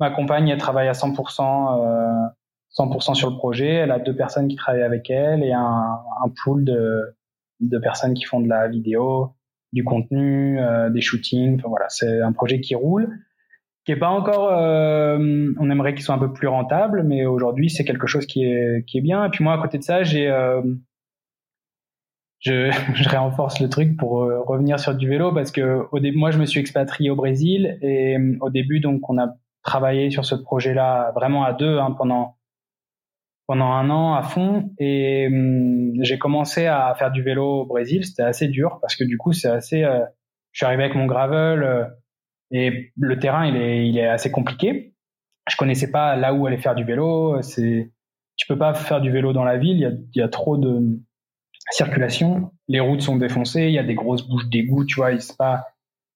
[0.00, 2.28] Ma compagne, elle travaille à 100%, euh,
[2.76, 3.68] 100% sur le projet.
[3.68, 7.14] Elle a deux personnes qui travaillent avec elle et un, un pool de,
[7.60, 9.34] de personnes qui font de la vidéo,
[9.72, 11.56] du contenu, euh, des shootings.
[11.58, 13.08] Enfin voilà, c'est un projet qui roule
[13.84, 14.52] qui est pas encore.
[14.52, 18.44] Euh, on aimerait qu'il soit un peu plus rentable, mais aujourd'hui c'est quelque chose qui
[18.44, 19.24] est qui est bien.
[19.24, 20.62] Et puis moi à côté de ça, j'ai euh,
[22.40, 26.30] je, je le truc pour euh, revenir sur du vélo parce que au début, moi
[26.30, 30.34] je me suis expatrié au Brésil et au début donc on a travaillé sur ce
[30.34, 32.36] projet-là vraiment à deux hein, pendant
[33.52, 35.28] pendant un an à fond et
[36.00, 38.02] j'ai commencé à faire du vélo au Brésil.
[38.02, 39.82] C'était assez dur parce que du coup c'est assez.
[40.52, 41.92] je suis arrivé avec mon gravel
[42.50, 44.94] et le terrain, il est, il est assez compliqué.
[45.50, 47.42] Je connaissais pas là où aller faire du vélo.
[47.42, 47.92] C'est,
[48.36, 49.76] tu peux pas faire du vélo dans la ville.
[49.76, 50.98] Il y a, y a trop de
[51.72, 52.52] circulation.
[52.68, 53.66] Les routes sont défoncées.
[53.66, 54.86] Il y a des grosses bouches d'égout.
[54.86, 55.66] Tu vois, c'est pas,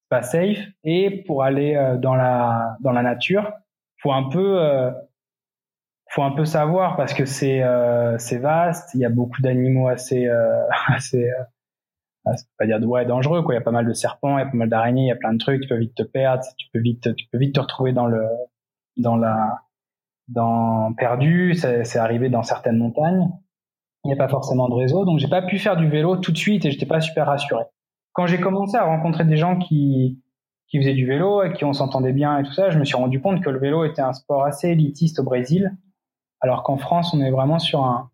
[0.08, 0.58] pas safe.
[0.84, 3.52] Et pour aller euh, dans la, dans la nature,
[3.98, 4.90] faut un peu, euh,
[6.16, 8.90] faut un peu savoir parce que c'est, euh, vaste.
[8.94, 10.26] Il y a beaucoup d'animaux assez,
[10.88, 11.30] assez
[12.26, 13.54] ah, c'est pas dire ouais dangereux quoi.
[13.54, 15.12] Il y a pas mal de serpents il y a pas mal d'araignées il y
[15.12, 15.62] a plein de trucs.
[15.62, 16.42] Tu peux vite te perdre.
[16.58, 18.26] Tu peux vite tu peux vite te retrouver dans le
[18.96, 19.60] dans la
[20.28, 21.54] dans perdu.
[21.54, 23.30] C'est arrivé dans certaines montagnes.
[24.04, 25.04] Il n'y a pas forcément de réseau.
[25.04, 27.64] Donc j'ai pas pu faire du vélo tout de suite et j'étais pas super rassuré.
[28.12, 30.20] Quand j'ai commencé à rencontrer des gens qui
[30.68, 32.96] qui faisaient du vélo et qui on s'entendait bien et tout ça je me suis
[32.96, 35.76] rendu compte que le vélo était un sport assez élitiste au Brésil
[36.46, 38.10] alors qu'en France on est vraiment sur un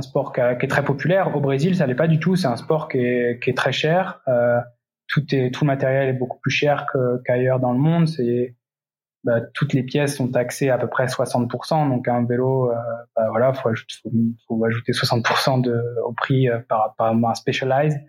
[0.00, 1.34] sport qui, est très populaire.
[1.34, 2.36] Au Brésil, ça l'est pas du tout.
[2.36, 4.20] C'est un sport qui est, très cher.
[4.28, 4.60] Euh,
[5.06, 6.86] tout est tout le matériel est beaucoup plus cher
[7.24, 8.06] qu'ailleurs dans le monde.
[9.24, 11.88] Bah, toutes les pièces sont taxées à peu près 60%.
[11.88, 12.74] Donc un vélo, euh,
[13.16, 18.00] bah, voilà, faut, ajouter 60% de, au prix euh, par à un Specialized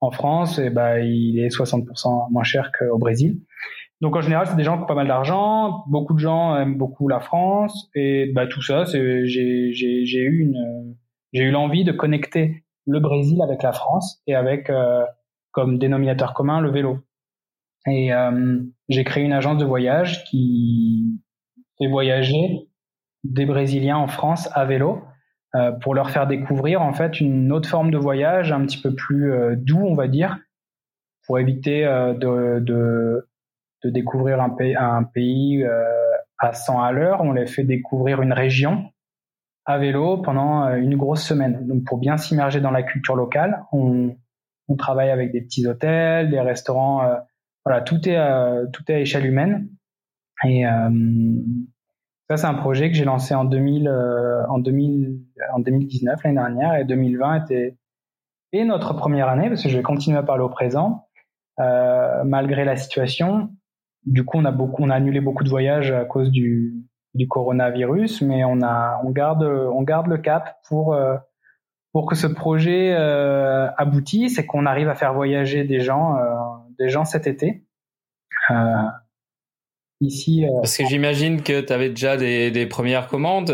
[0.00, 0.58] en France.
[0.58, 3.40] Et bah il est 60% moins cher qu'au Brésil.
[4.00, 5.84] Donc en général, c'est des gens qui ont pas mal d'argent.
[5.88, 7.88] Beaucoup de gens aiment beaucoup la France.
[7.94, 10.96] Et bah tout ça, c'est j'ai j'ai eu une
[11.32, 15.04] j'ai eu l'envie de connecter le Brésil avec la France et avec euh,
[15.50, 16.98] comme dénominateur commun le vélo.
[17.86, 21.20] Et euh, j'ai créé une agence de voyage qui
[21.78, 22.68] fait voyager
[23.24, 25.02] des Brésiliens en France à vélo
[25.54, 28.94] euh, pour leur faire découvrir en fait une autre forme de voyage un petit peu
[28.94, 30.38] plus doux, on va dire,
[31.26, 33.28] pour éviter de, de,
[33.84, 34.76] de, découvrir un pays,
[35.14, 35.64] pays
[36.38, 37.20] à 100 à l'heure.
[37.22, 38.90] On les fait découvrir une région
[39.66, 41.66] à vélo pendant euh, une grosse semaine.
[41.66, 44.16] Donc pour bien s'immerger dans la culture locale, on,
[44.78, 47.02] travaille avec des petits hôtels, des restaurants.
[47.02, 47.16] Euh,
[47.64, 49.68] voilà, tout est euh, tout est à échelle humaine.
[50.44, 50.64] Et
[52.28, 53.88] ça c'est un projet que j'ai lancé en 2000
[54.50, 55.18] en 2000
[55.54, 57.78] en 2019 l'année dernière et 2020 était
[58.52, 61.08] et notre première année parce que je vais continuer à parler au présent
[61.58, 63.48] malgré la situation.
[64.06, 66.86] Du coup, on a beaucoup on a annulé beaucoup de voyages à cause du
[67.28, 71.16] coronavirus, mais on a, on garde, on garde le cap pour euh,
[71.96, 76.34] pour que ce projet euh, aboutisse et qu'on arrive à faire voyager des gens, euh,
[76.78, 77.64] des gens cet été.
[80.02, 83.50] Ici, Parce que j'imagine que tu avais déjà des, des, premières commandes.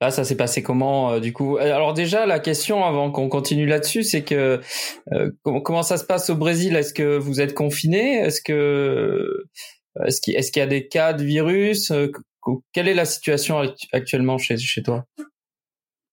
[0.00, 1.58] là, ça s'est passé comment du coup?
[1.58, 4.60] Alors déjà, la question avant qu'on continue là-dessus, c'est que
[5.42, 6.74] comment, comment ça se passe au Brésil?
[6.74, 9.44] Est-ce que vous êtes confiné Est-ce que
[10.06, 11.92] est-ce qu'il est y a des cas de virus?
[12.72, 15.04] Quelle est la situation actuellement chez, chez toi?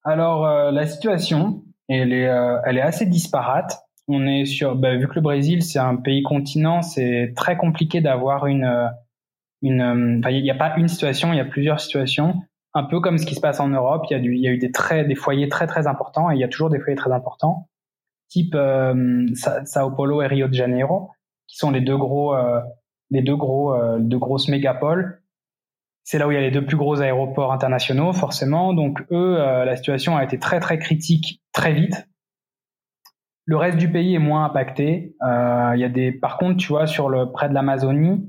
[0.03, 3.79] Alors, euh, la situation, elle est, euh, elle est assez disparate.
[4.07, 8.01] On est sur, bah, vu que le Brésil, c'est un pays continent, c'est très compliqué
[8.01, 8.87] d'avoir une, euh,
[9.65, 12.41] une, il n'y a pas une situation, il y a plusieurs situations.
[12.73, 15.49] Un peu comme ce qui se passe en Europe, il y a, eu des, foyers
[15.49, 17.69] très très importants et il y a toujours des foyers très importants,
[18.27, 18.55] type
[19.33, 21.11] Sao Paulo et Rio de Janeiro,
[21.47, 22.35] qui sont les deux gros,
[23.11, 25.21] les deux gros, deux grosses mégapoles
[26.05, 28.73] c'est là où il y a les deux plus gros aéroports internationaux, forcément.
[28.73, 32.07] Donc eux, euh, la situation a été très très critique très vite.
[33.45, 35.15] Le reste du pays est moins impacté.
[35.23, 38.23] Euh, il y a des, par contre, tu vois, sur le près de l'Amazonie,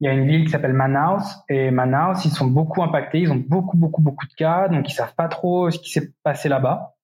[0.00, 3.20] il y a une ville qui s'appelle Manaus et Manaus, ils sont beaucoup impactés.
[3.20, 6.12] Ils ont beaucoup beaucoup beaucoup de cas, donc ils savent pas trop ce qui s'est
[6.22, 6.94] passé là-bas.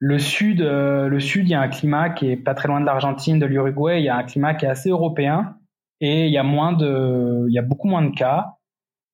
[0.00, 2.80] Le sud, euh, le sud, il y a un climat qui est pas très loin
[2.80, 4.00] de l'Argentine, de l'Uruguay.
[4.00, 5.56] Il y a un climat qui est assez européen
[6.00, 8.54] et il y a moins de, il y a beaucoup moins de cas.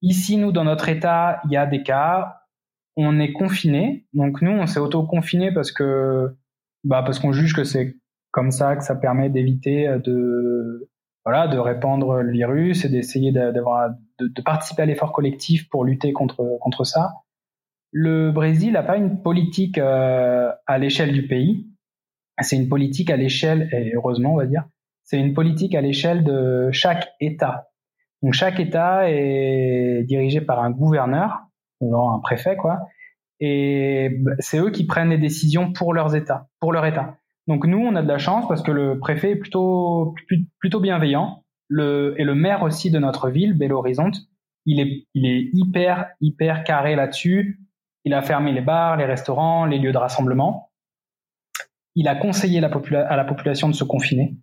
[0.02, 2.42] Ici, nous, dans notre État, il y a des cas.
[2.96, 4.06] on est confiné.
[4.12, 6.36] Donc nous, on s'est auto-confiné parce que,
[6.84, 7.96] bah, parce qu'on juge que c'est
[8.30, 10.90] comme ça que ça permet d'éviter de,
[11.24, 15.84] voilà, de répandre le virus et d'essayer d'avoir, de, de, participer à l'effort collectif pour
[15.84, 17.14] lutter contre contre ça.
[17.90, 21.70] Le Brésil n'a pas une politique euh, à l'échelle du pays.
[22.40, 24.64] C'est une politique à l'échelle, et heureusement, on va dire,
[25.04, 27.68] c'est une politique à l'échelle de chaque État.
[28.22, 31.42] Donc chaque État est dirigé par un gouverneur,
[31.80, 32.80] genre un préfet, quoi.
[33.38, 37.18] Et bah, c'est eux qui prennent les décisions pour leurs États, pour leur État.
[37.46, 40.14] Donc nous, on a de la chance parce que le préfet est plutôt
[40.58, 41.44] plutôt bienveillant.
[41.68, 44.16] Le, et le maire aussi de notre ville, Belo Horizonte,
[44.66, 47.60] il est, il est hyper hyper carré là-dessus.
[48.04, 50.70] Il a fermé les bars, les restaurants, les lieux de rassemblement.
[51.94, 54.36] Il a conseillé à la population de se confiner.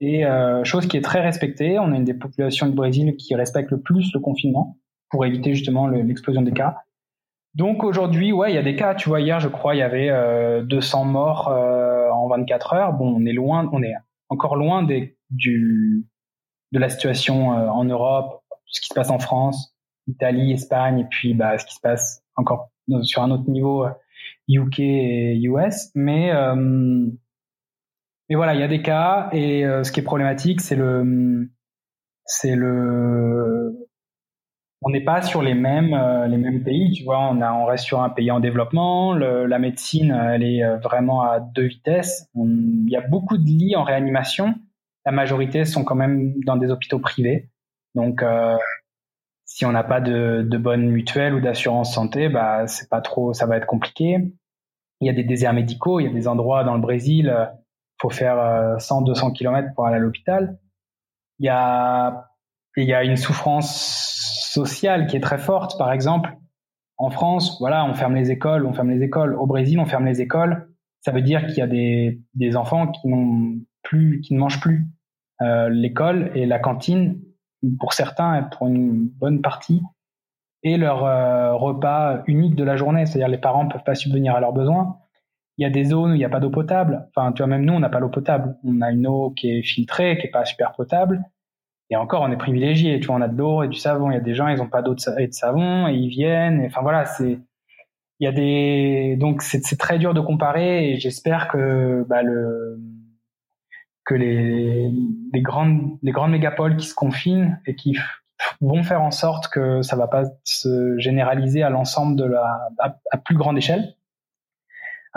[0.00, 3.34] Et euh, chose qui est très respectée, on a une des populations du Brésil qui
[3.34, 4.76] respecte le plus le confinement
[5.10, 6.76] pour éviter justement l'explosion des cas.
[7.54, 8.94] Donc aujourd'hui, ouais, il y a des cas.
[8.94, 11.85] Tu vois, hier, je crois, il y avait euh, 200 morts euh,
[12.26, 12.92] en 24 heures.
[12.92, 13.94] Bon, on est loin, on est
[14.28, 16.06] encore loin des, du,
[16.72, 19.74] de la situation euh, en Europe, ce qui se passe en France,
[20.06, 22.70] Italie, Espagne, et puis bah, ce qui se passe encore
[23.02, 23.86] sur un autre niveau,
[24.48, 25.90] UK et US.
[25.94, 26.32] Mais
[28.28, 31.48] mais voilà, il y a des cas et ce qui est problématique, c'est le
[32.24, 33.85] c'est le
[34.86, 37.18] on n'est pas sur les mêmes euh, les mêmes pays, tu vois.
[37.18, 39.14] On a on reste sur un pays en développement.
[39.14, 42.30] Le, la médecine, elle est euh, vraiment à deux vitesses.
[42.36, 44.54] Il y a beaucoup de lits en réanimation.
[45.04, 47.50] La majorité sont quand même dans des hôpitaux privés.
[47.96, 48.56] Donc, euh,
[49.44, 53.32] si on n'a pas de, de bonne mutuelle ou d'assurance santé, bah c'est pas trop,
[53.32, 54.18] ça va être compliqué.
[55.00, 55.98] Il y a des déserts médicaux.
[55.98, 57.34] Il y a des endroits dans le Brésil,
[58.00, 60.60] faut faire 100, 200 kilomètres pour aller à l'hôpital.
[61.40, 62.28] Il y a
[62.76, 65.78] il y a une souffrance sociale qui est très forte.
[65.78, 66.36] Par exemple,
[66.98, 69.34] en France, voilà, on ferme les écoles, on ferme les écoles.
[69.34, 70.68] Au Brésil, on ferme les écoles.
[71.00, 74.60] Ça veut dire qu'il y a des, des enfants qui n'ont plus, qui ne mangent
[74.60, 74.86] plus.
[75.42, 77.20] Euh, l'école et la cantine,
[77.78, 79.82] pour certains, pour une bonne partie,
[80.62, 83.04] et leur euh, repas unique de la journée.
[83.04, 84.98] C'est-à-dire les parents peuvent pas subvenir à leurs besoins.
[85.58, 87.08] Il y a des zones où il n'y a pas d'eau potable.
[87.14, 88.56] Enfin, tu vois, même nous, on n'a pas l'eau potable.
[88.64, 91.22] On a une eau qui est filtrée, qui est pas super potable.
[91.90, 92.98] Et encore, on est privilégié.
[93.00, 94.10] Tu vois, on a de l'eau et du savon.
[94.10, 96.64] Il y a des gens, ils ont pas d'eau et de savon et ils viennent.
[96.66, 97.38] enfin voilà, c'est
[98.18, 102.80] il y a des donc c'est très dur de comparer et j'espère que bah, le
[104.06, 104.90] que les
[105.32, 107.98] les grandes les grandes mégapoles qui se confinent et qui
[108.60, 113.18] vont faire en sorte que ça va pas se généraliser à l'ensemble de la à,
[113.18, 113.94] plus grande échelle.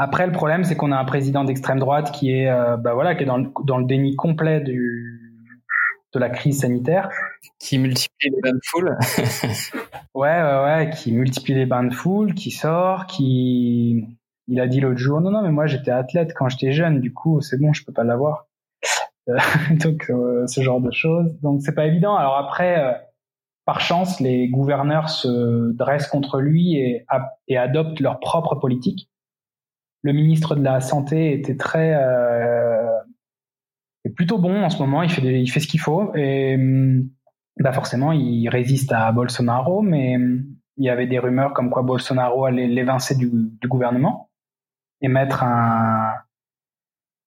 [0.01, 3.15] Après, le problème, c'est qu'on a un président d'extrême droite qui est, euh, bah voilà,
[3.15, 5.28] qui est dans le, dans le déni complet du,
[6.13, 7.09] de la crise sanitaire.
[7.59, 8.97] Qui multiplie les bains de foule.
[10.15, 14.05] ouais, ouais, ouais, qui multiplie les bains de foule, qui sort, qui.
[14.47, 17.13] Il a dit l'autre jour, non, non, mais moi j'étais athlète quand j'étais jeune, du
[17.13, 18.47] coup c'est bon, je peux pas l'avoir.
[19.29, 19.37] Euh,
[19.71, 21.39] donc euh, ce genre de choses.
[21.41, 22.15] Donc c'est pas évident.
[22.15, 22.93] Alors après, euh,
[23.65, 27.05] par chance, les gouverneurs se dressent contre lui et,
[27.47, 29.09] et adoptent leur propre politique.
[30.01, 32.78] Le ministre de la santé était très est
[34.19, 35.01] plutôt bon en ce moment.
[35.01, 36.13] Il fait, il fait ce qu'il faut.
[36.13, 37.09] Et hum,
[37.57, 40.43] bah forcément, il résiste à Bolsonaro, mais hum,
[40.75, 44.29] il y avait des rumeurs comme quoi Bolsonaro allait l'évincer du, du, gouvernement
[44.99, 46.15] et mettre un,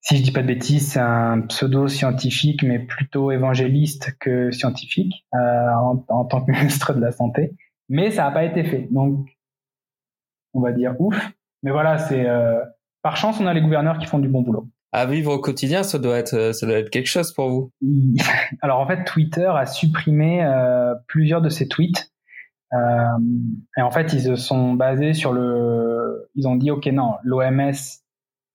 [0.02, 6.04] si je dis pas de bêtises, un pseudo-scientifique, mais plutôt évangéliste que scientifique euh, en,
[6.08, 7.56] en, tant que ministre de la Santé.
[7.88, 8.86] Mais ça n'a pas été fait.
[8.90, 9.30] Donc,
[10.52, 11.16] on va dire ouf.
[11.62, 12.62] Mais voilà, c'est euh,
[13.00, 15.82] par chance, on a les gouverneurs qui font du bon boulot à vivre au quotidien,
[15.82, 17.72] ça doit être euh, ça doit être quelque chose pour vous.
[18.62, 22.10] Alors en fait, Twitter a supprimé euh, plusieurs de ses tweets.
[22.74, 23.18] Euh,
[23.76, 26.30] et en fait, ils se sont basés sur le.
[26.34, 27.72] Ils ont dit ok non, l'OMS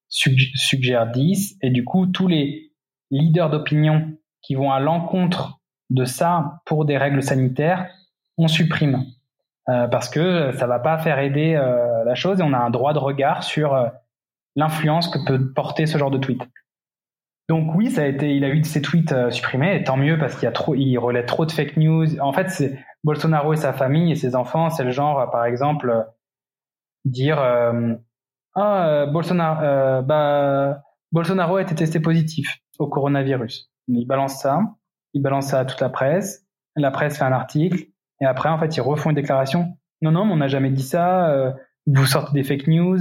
[0.10, 2.72] suggère 10 et du coup tous les
[3.12, 4.10] leaders d'opinion
[4.42, 7.90] qui vont à l'encontre de ça pour des règles sanitaires,
[8.38, 9.06] on supprime
[9.70, 12.70] euh, parce que ça va pas faire aider euh, la chose et on a un
[12.70, 13.76] droit de regard sur
[14.58, 16.42] l'influence que peut porter ce genre de tweet.
[17.48, 20.18] Donc oui, ça a été, il a eu ses tweets euh, supprimés, et tant mieux
[20.18, 22.20] parce qu'il y a trop, il relaie trop de fake news.
[22.20, 25.46] En fait, c'est Bolsonaro et sa famille et ses enfants, c'est le genre, euh, par
[25.46, 26.02] exemple, euh,
[27.06, 27.40] dire
[28.56, 30.82] ah Bolsonaro, bah
[31.14, 33.72] Bolsonaro a été testé positif au coronavirus.
[33.88, 34.60] Il balance ça,
[35.14, 36.46] il balance ça à toute la presse,
[36.76, 37.86] la presse fait un article,
[38.20, 39.78] et après en fait ils refont une déclaration.
[40.02, 41.54] Non non, mais on n'a jamais dit ça.
[41.86, 42.98] vous sortez des fake news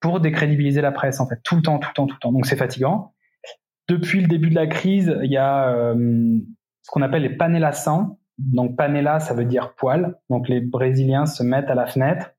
[0.00, 2.32] pour décrédibiliser la presse en fait tout le temps, tout le temps, tout le temps.
[2.32, 3.12] Donc c'est fatigant.
[3.88, 6.38] Depuis le début de la crise, il y a euh,
[6.82, 7.88] ce qu'on appelle les panelas
[8.38, 10.16] Donc panela, ça veut dire poil.
[10.30, 12.30] Donc les Brésiliens se mettent à la fenêtre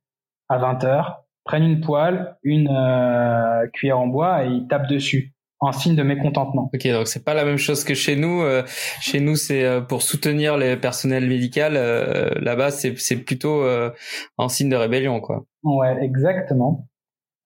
[0.49, 5.34] à 20 heures, prennent une poêle, une euh, cuillère en bois et ils tapent dessus
[5.62, 6.70] en signe de mécontentement.
[6.74, 8.41] Ok, donc c'est pas la même chose que chez nous.
[8.41, 8.64] Euh,
[8.99, 11.62] chez nous, c'est euh, pour soutenir les personnels médicaux.
[11.62, 13.91] Euh, Là-bas, c'est c'est plutôt euh,
[14.38, 15.45] en signe de rébellion, quoi.
[15.64, 16.88] Ouais, exactement.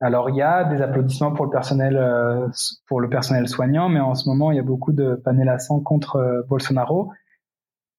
[0.06, 2.48] Alors il y a des applaudissements pour le personnel euh,
[2.88, 5.58] pour le personnel soignant, mais en ce moment il y a beaucoup de panels à
[5.58, 7.12] sang contre euh, Bolsonaro.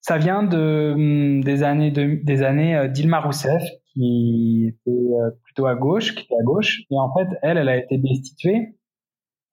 [0.03, 5.67] Ça vient de hum, des années de, des années euh, d'Ilma Rousseff qui était plutôt
[5.67, 8.77] à gauche, qui était à gauche, et en fait elle, elle a été destituée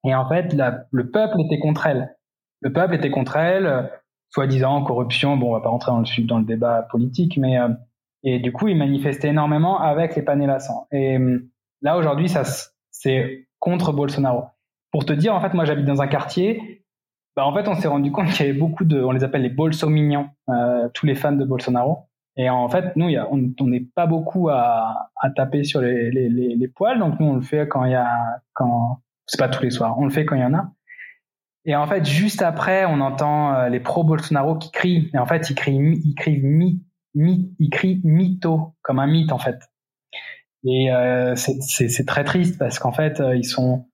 [0.04, 0.54] et en fait,
[0.90, 2.14] le peuple était contre elle.
[2.60, 3.90] Le peuple était contre elle,
[4.28, 5.38] soi-disant corruption.
[5.38, 5.92] Bon, on va pas rentrer
[6.24, 7.56] dans le, débat politique, mais
[8.22, 10.50] et du coup, il manifestait énormément avec les panels
[11.84, 12.42] là, aujourd'hui, ça
[12.90, 14.46] c'est contre Bolsonaro.
[14.90, 16.84] Pour te dire, en fait, moi, j'habite dans un quartier.
[17.36, 19.42] Bah, en fait, on s'est rendu compte qu'il y avait beaucoup de, on les appelle
[19.42, 22.08] les bolsomignons, euh, tous les fans de Bolsonaro.
[22.36, 26.10] Et en fait, nous, y a, on n'est pas beaucoup à, à taper sur les,
[26.10, 28.08] les, les, les poils, donc nous, on le fait quand il y a,
[28.54, 30.72] quand c'est pas tous les soirs, on le fait quand il y en a.
[31.64, 35.10] Et en fait, juste après, on entend euh, les pro-Bolsonaro qui crient.
[35.14, 36.82] Et en fait, ils crient, ils crient, mi,
[37.14, 39.60] mi, ils crient mytho, comme un mythe en fait.
[40.66, 43.86] Et euh, c'est très triste parce qu'en fait, euh, ils sont,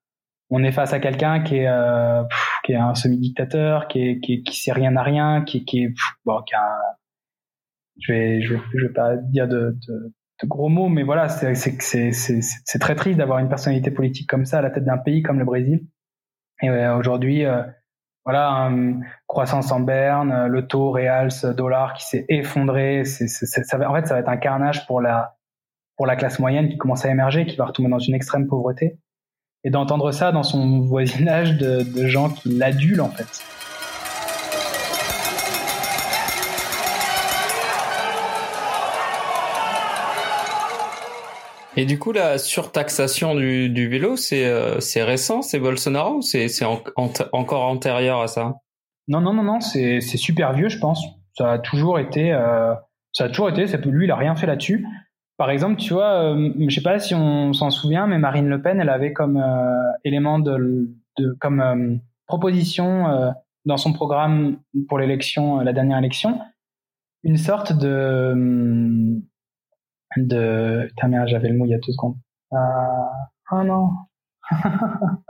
[0.51, 4.21] on est face à quelqu'un qui est, euh, pff, qui est un semi-dictateur, qui est,
[4.21, 6.69] qui, qui sait rien à rien, qui, qui est, pff, bon, qui a,
[8.01, 11.55] je vais, je je vais pas dire de, de, de gros mots, mais voilà, c'est
[11.55, 15.39] c'est très triste d'avoir une personnalité politique comme ça à la tête d'un pays comme
[15.39, 15.87] le Brésil.
[16.63, 17.63] Et euh, aujourd'hui, euh,
[18.25, 18.71] voilà,
[19.27, 23.05] croissance en berne, le taux réal dollar qui s'est effondré.
[23.05, 25.37] C'est, en fait, ça va être un carnage pour la
[26.01, 28.97] pour la classe moyenne qui commence à émerger, qui va retomber dans une extrême pauvreté.
[29.65, 33.27] Et d'entendre ça dans son voisinage de, de gens qui l'adulent en fait.
[41.77, 46.23] Et du coup, la surtaxation du, du vélo, c'est euh, c'est récent, c'est Bolsonaro ou
[46.23, 48.55] c'est en, en, encore antérieur à ça?
[49.07, 51.05] Non, non, non, non, c'est c'est super vieux, je pense.
[51.37, 52.73] Ça a toujours été, euh,
[53.13, 53.67] ça a toujours été.
[53.67, 54.87] Ça, lui, il a rien fait là-dessus.
[55.41, 58.61] Par exemple, tu vois, euh, je sais pas si on s'en souvient, mais Marine Le
[58.61, 60.95] Pen, elle avait comme euh, élément de,
[61.41, 63.33] comme euh, proposition
[63.65, 66.43] dans son programme pour l'élection, la dernière élection,
[67.23, 69.19] une sorte de
[70.19, 72.17] de putain merde j'avais le mot il y a deux secondes.
[72.53, 72.57] Euh...
[73.53, 73.93] oh non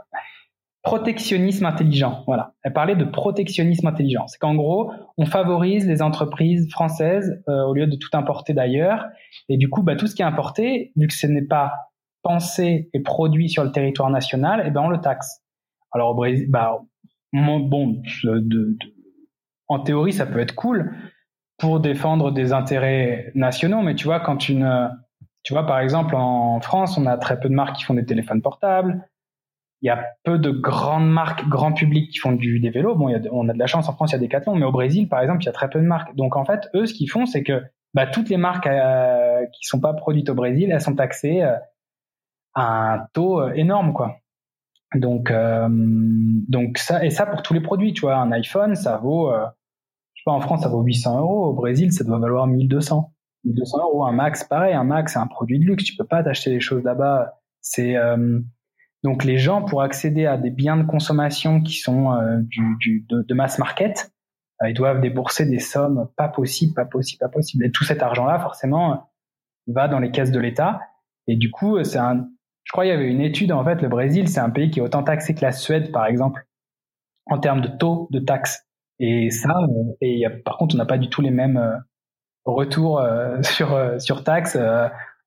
[0.83, 6.69] protectionnisme intelligent voilà elle parlait de protectionnisme intelligent c'est qu'en gros on favorise les entreprises
[6.71, 9.05] françaises euh, au lieu de tout importer d'ailleurs
[9.49, 11.73] et du coup bah, tout ce qui est importé vu que ce n'est pas
[12.23, 15.41] pensé et produit sur le territoire national eh ben on le taxe
[15.91, 16.79] alors au Brésil bah
[17.33, 18.01] bon
[19.67, 20.95] en théorie ça peut être cool
[21.61, 23.83] pour défendre des intérêts nationaux.
[23.83, 24.89] Mais tu vois, quand une,
[25.43, 28.05] tu vois, par exemple, en France, on a très peu de marques qui font des
[28.05, 29.07] téléphones portables.
[29.81, 32.95] Il y a peu de grandes marques, grand public qui font du, des vélos.
[32.95, 34.71] Bon, on a de la chance en France, il y a des Decathlon, mais au
[34.71, 36.15] Brésil, par exemple, il y a très peu de marques.
[36.15, 37.63] Donc, en fait, eux, ce qu'ils font, c'est que
[37.93, 41.55] bah, toutes les marques euh, qui sont pas produites au Brésil, elles sont taxées euh,
[42.53, 44.17] à un taux euh, énorme, quoi.
[44.95, 48.97] Donc, euh, donc ça, et ça pour tous les produits, tu vois, un iPhone, ça
[48.97, 51.45] vaut, je sais pas, en France, ça vaut 800 euros.
[51.45, 53.13] Au Brésil, ça doit valoir 1200.
[53.45, 54.05] 1200 euros.
[54.05, 55.85] Un Max, pareil, un Max, c'est un produit de luxe.
[55.85, 57.39] Tu peux pas t'acheter des choses là-bas.
[57.61, 57.95] C'est
[59.03, 63.05] donc les gens pour accéder à des biens de consommation qui sont euh, du, du
[63.09, 64.11] de, de, mass market,
[64.61, 67.65] euh, ils doivent débourser des sommes pas possibles, pas possibles, pas possibles.
[67.65, 69.11] Et tout cet argent-là, forcément,
[69.67, 70.81] va dans les caisses de l'État.
[71.27, 72.27] Et du coup, c'est un.
[72.63, 73.51] Je crois qu'il y avait une étude.
[73.51, 76.05] En fait, le Brésil, c'est un pays qui est autant taxé que la Suède, par
[76.05, 76.45] exemple,
[77.25, 78.67] en termes de taux de taxes.
[78.99, 79.55] Et ça,
[79.99, 81.75] et y a, par contre, on n'a pas du tout les mêmes euh,
[82.45, 84.57] retours euh, sur euh, sur taxes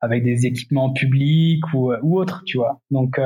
[0.04, 2.80] avec des équipements publics ou ou autres, tu vois.
[2.90, 3.18] Donc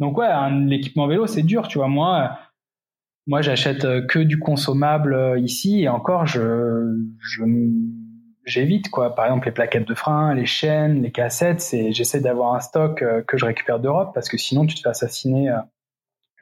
[0.00, 0.28] donc ouais,
[0.66, 1.88] l'équipement vélo, c'est dur, tu vois.
[1.88, 2.38] Moi,
[3.26, 6.96] moi, j'achète que du consommable ici et encore, je
[8.44, 9.14] j'évite quoi.
[9.14, 13.36] Par exemple, les plaquettes de frein, les chaînes, les cassettes, j'essaie d'avoir un stock que
[13.36, 15.52] je récupère d'Europe parce que sinon tu te fais assassiner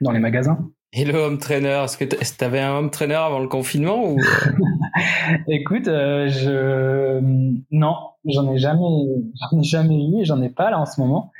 [0.01, 0.71] dans les magasins.
[0.99, 4.17] Et le home trainer, est-ce que tu avais un home trainer avant le confinement ou
[5.47, 7.19] Écoute, euh, je
[7.69, 7.95] non,
[8.25, 8.81] j'en ai jamais,
[9.39, 11.31] j'en ai jamais eu j'en ai pas là en ce moment.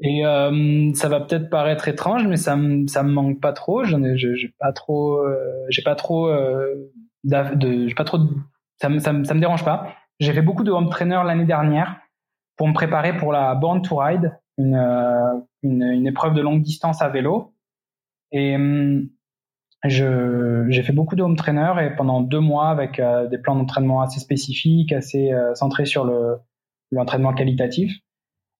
[0.00, 3.82] Et euh, ça va peut-être paraître étrange, mais ça me ça me manque pas trop.
[3.84, 5.38] J'en ai, j'ai pas trop, euh,
[5.70, 6.74] j'ai pas trop euh,
[7.30, 8.18] pas trop,
[8.78, 9.94] ça me ça me ça me dérange pas.
[10.20, 11.96] J'ai fait beaucoup de home trainer l'année dernière
[12.58, 17.00] pour me préparer pour la Born to Ride, euh, une, une épreuve de longue distance
[17.00, 17.54] à vélo
[18.32, 19.08] et hum,
[19.84, 24.00] j'ai fait beaucoup de home trainer et pendant deux mois avec euh, des plans d'entraînement
[24.00, 26.36] assez spécifiques, assez euh, centrés sur le,
[26.90, 27.92] l'entraînement qualitatif.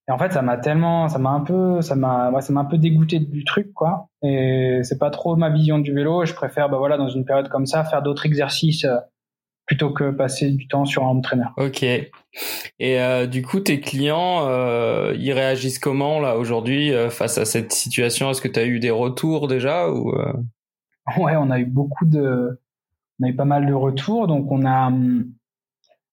[0.09, 2.61] Et en fait, ça m'a tellement, ça m'a un peu, ça m'a, ouais, ça m'a
[2.61, 4.09] un peu dégoûté du truc, quoi.
[4.21, 6.25] Et c'est pas trop ma vision du vélo.
[6.25, 8.97] Je préfère, bah voilà, dans une période comme ça, faire d'autres exercices euh,
[9.73, 11.47] plutôt que passer du temps sur un home trainer.
[11.57, 11.81] Ok.
[11.81, 12.11] Et
[12.81, 17.71] euh, du coup, tes clients, euh, ils réagissent comment là aujourd'hui euh, face à cette
[17.71, 18.29] situation?
[18.29, 20.13] Est-ce que tu as eu des retours déjà ou?
[21.17, 22.61] Ouais, on a eu beaucoup de,
[23.19, 24.27] on a eu pas mal de retours.
[24.27, 24.91] Donc on a,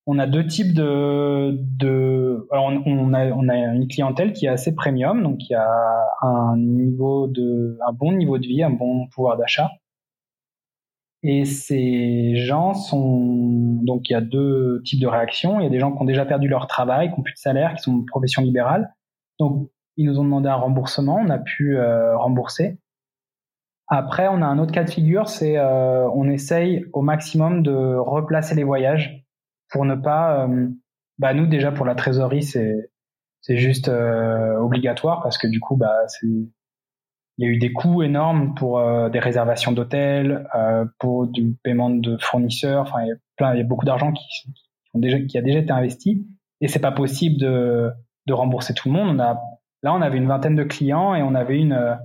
[0.06, 4.46] on a deux types de, de alors on, on, a, on a une clientèle qui
[4.46, 5.68] est assez premium, donc qui a
[6.22, 9.70] un niveau de, un bon niveau de vie, un bon pouvoir d'achat.
[11.22, 15.60] Et ces gens sont donc il y a deux types de réactions.
[15.60, 17.38] Il y a des gens qui ont déjà perdu leur travail, qui ont plus de
[17.38, 18.94] salaire, qui sont profession libérale.
[19.38, 22.78] Donc ils nous ont demandé un remboursement, on a pu euh, rembourser.
[23.88, 27.96] Après, on a un autre cas de figure, c'est euh, on essaye au maximum de
[27.96, 29.24] replacer les voyages
[29.68, 30.46] pour ne pas.
[30.46, 30.68] Euh,
[31.18, 32.90] bah nous déjà pour la trésorerie c'est
[33.42, 36.26] c'est juste euh, obligatoire parce que du coup bah c'est
[37.40, 41.56] il y a eu des coûts énormes pour euh, des réservations d'hôtels, euh, pour du
[41.64, 42.82] paiement de fournisseurs.
[42.82, 46.26] Enfin, il y a beaucoup d'argent qui, a déjà été investi,
[46.60, 47.90] et c'est pas possible de,
[48.30, 49.16] rembourser tout le monde.
[49.16, 49.40] Là,
[49.84, 51.98] on avait une vingtaine de clients et on avait une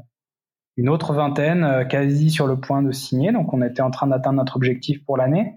[0.78, 3.32] une autre vingtaine quasi sur le point de signer.
[3.32, 5.54] Donc, on était en train d'atteindre notre objectif pour l'année.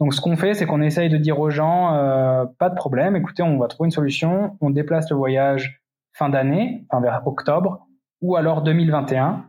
[0.00, 3.14] Donc, ce qu'on fait, c'est qu'on essaye de dire aux gens, euh, pas de problème,
[3.14, 4.56] écoutez, on va trouver une solution.
[4.60, 5.82] On déplace le voyage
[6.14, 7.87] fin d'année, vers octobre
[8.20, 9.44] ou alors 2021.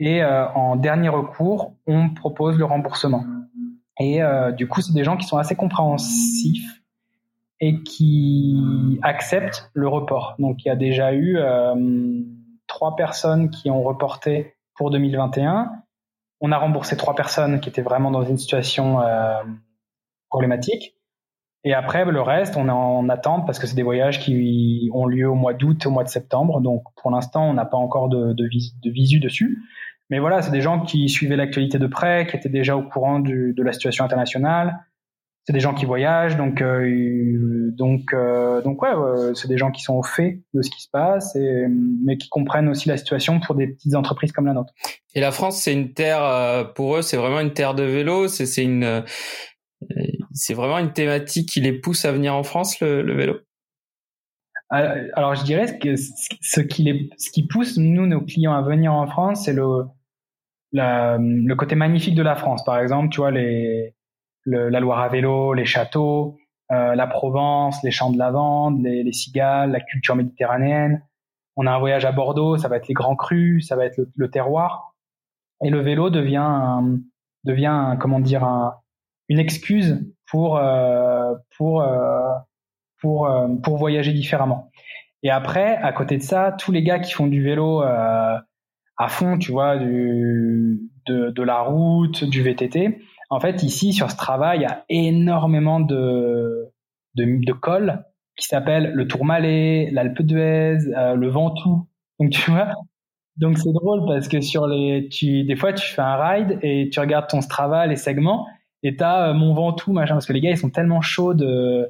[0.00, 3.24] Et euh, en dernier recours, on propose le remboursement.
[3.98, 6.82] Et euh, du coup, c'est des gens qui sont assez compréhensifs
[7.60, 10.36] et qui acceptent le report.
[10.38, 11.74] Donc, il y a déjà eu euh,
[12.68, 15.72] trois personnes qui ont reporté pour 2021.
[16.40, 19.42] On a remboursé trois personnes qui étaient vraiment dans une situation euh,
[20.28, 20.94] problématique.
[21.68, 25.04] Et après, le reste, on est en attente parce que c'est des voyages qui ont
[25.04, 26.62] lieu au mois d'août, au mois de septembre.
[26.62, 29.58] Donc, pour l'instant, on n'a pas encore de, de, vis, de, visu dessus.
[30.08, 33.20] Mais voilà, c'est des gens qui suivaient l'actualité de près, qui étaient déjà au courant
[33.20, 34.78] de la situation internationale.
[35.44, 39.70] C'est des gens qui voyagent, donc euh, donc euh, donc ouais, ouais c'est des gens
[39.70, 41.66] qui sont au fait de ce qui se passe, et,
[42.04, 44.72] mais qui comprennent aussi la situation pour des petites entreprises comme la nôtre.
[45.14, 48.28] Et la France, c'est une terre euh, pour eux, c'est vraiment une terre de vélo,
[48.28, 49.02] c'est c'est une
[50.38, 53.38] c'est vraiment une thématique qui les pousse à venir en France, le, vélo?
[54.70, 58.92] Alors, je dirais que ce qui, les, ce qui pousse, nous, nos clients à venir
[58.92, 59.84] en France, c'est le,
[60.72, 62.64] le côté magnifique de la France.
[62.64, 63.94] Par exemple, tu vois, les,
[64.44, 66.38] le, la Loire à vélo, les châteaux,
[66.70, 71.02] euh, la Provence, les champs de lavande, les, les, cigales, la culture méditerranéenne.
[71.56, 74.00] On a un voyage à Bordeaux, ça va être les grands crus, ça va être
[74.14, 74.94] le, terroir.
[75.64, 76.80] Et le vélo devient,
[77.44, 78.76] devient comment dire, un,
[79.28, 82.32] une excuse pour euh, pour euh,
[83.00, 84.70] pour euh, pour voyager différemment.
[85.22, 87.82] Et après, à côté de ça, tous les gars qui font du vélo
[88.98, 92.98] à fond, tu vois, du, de, de la route, du VTT,
[93.30, 96.66] en fait, ici, sur ce travail, il y a énormément de,
[97.14, 98.04] de, de cols
[98.36, 101.86] qui s'appellent le Tourmalet, l'Alpe d'Huez, euh, le Ventoux.
[102.18, 102.72] Donc, tu vois,
[103.36, 106.90] donc c'est drôle parce que sur les, tu, des fois, tu fais un ride et
[106.90, 108.46] tu regardes ton Strava, les segments,
[108.82, 111.88] et t'as euh, Mont Ventoux, machin, parce que les gars, ils sont tellement chauds de,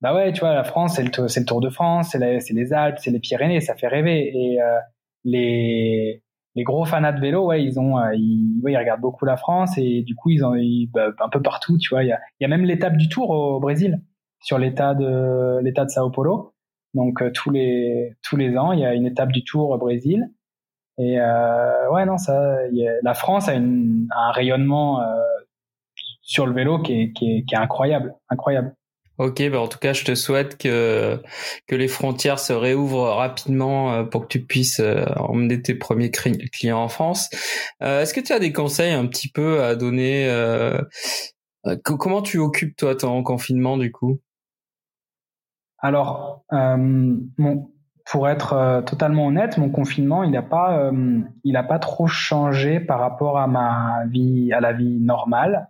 [0.00, 2.98] bah ouais, tu vois, la France, c'est le, le Tour de France, c'est les Alpes,
[2.98, 4.30] c'est les Pyrénées, ça fait rêver.
[4.34, 4.78] Et euh,
[5.24, 6.22] les,
[6.54, 9.36] les gros fanats de vélo, ouais, ils ont, euh, ils, ouais, ils regardent beaucoup la
[9.36, 12.02] France et du coup, ils ont, ils, bah, un peu partout, tu vois.
[12.02, 14.00] Il y a, il y a même l'étape du Tour au, au Brésil,
[14.42, 16.54] sur l'état de l'état de Sao Paulo.
[16.94, 19.78] Donc euh, tous les tous les ans, il y a une étape du Tour au
[19.78, 20.30] Brésil.
[20.98, 25.00] Et euh, ouais, non, ça, y a, la France a une, un rayonnement
[26.30, 28.72] sur le vélo qui est, qui est, qui est incroyable, incroyable.
[29.18, 31.20] Ok, bah en tout cas, je te souhaite que
[31.66, 34.80] que les frontières se réouvrent rapidement pour que tu puisses
[35.16, 37.28] emmener tes premiers clients en France.
[37.82, 40.80] Euh, Est-ce que tu as des conseils un petit peu à donner euh,
[41.84, 44.20] Comment tu occupes toi ton confinement du coup?
[45.80, 46.76] Alors, euh,
[47.36, 47.70] mon,
[48.10, 52.06] pour être euh, totalement honnête, mon confinement, il n'a pas, euh, il a pas trop
[52.06, 55.69] changé par rapport à ma vie, à la vie normale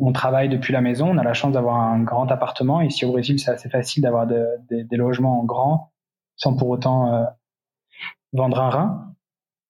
[0.00, 1.10] on travaille depuis la maison.
[1.10, 2.80] On a la chance d'avoir un grand appartement.
[2.80, 5.92] Ici au Brésil, c'est assez facile d'avoir de, de, des logements grands
[6.36, 7.24] sans pour autant euh,
[8.32, 9.14] vendre un rein.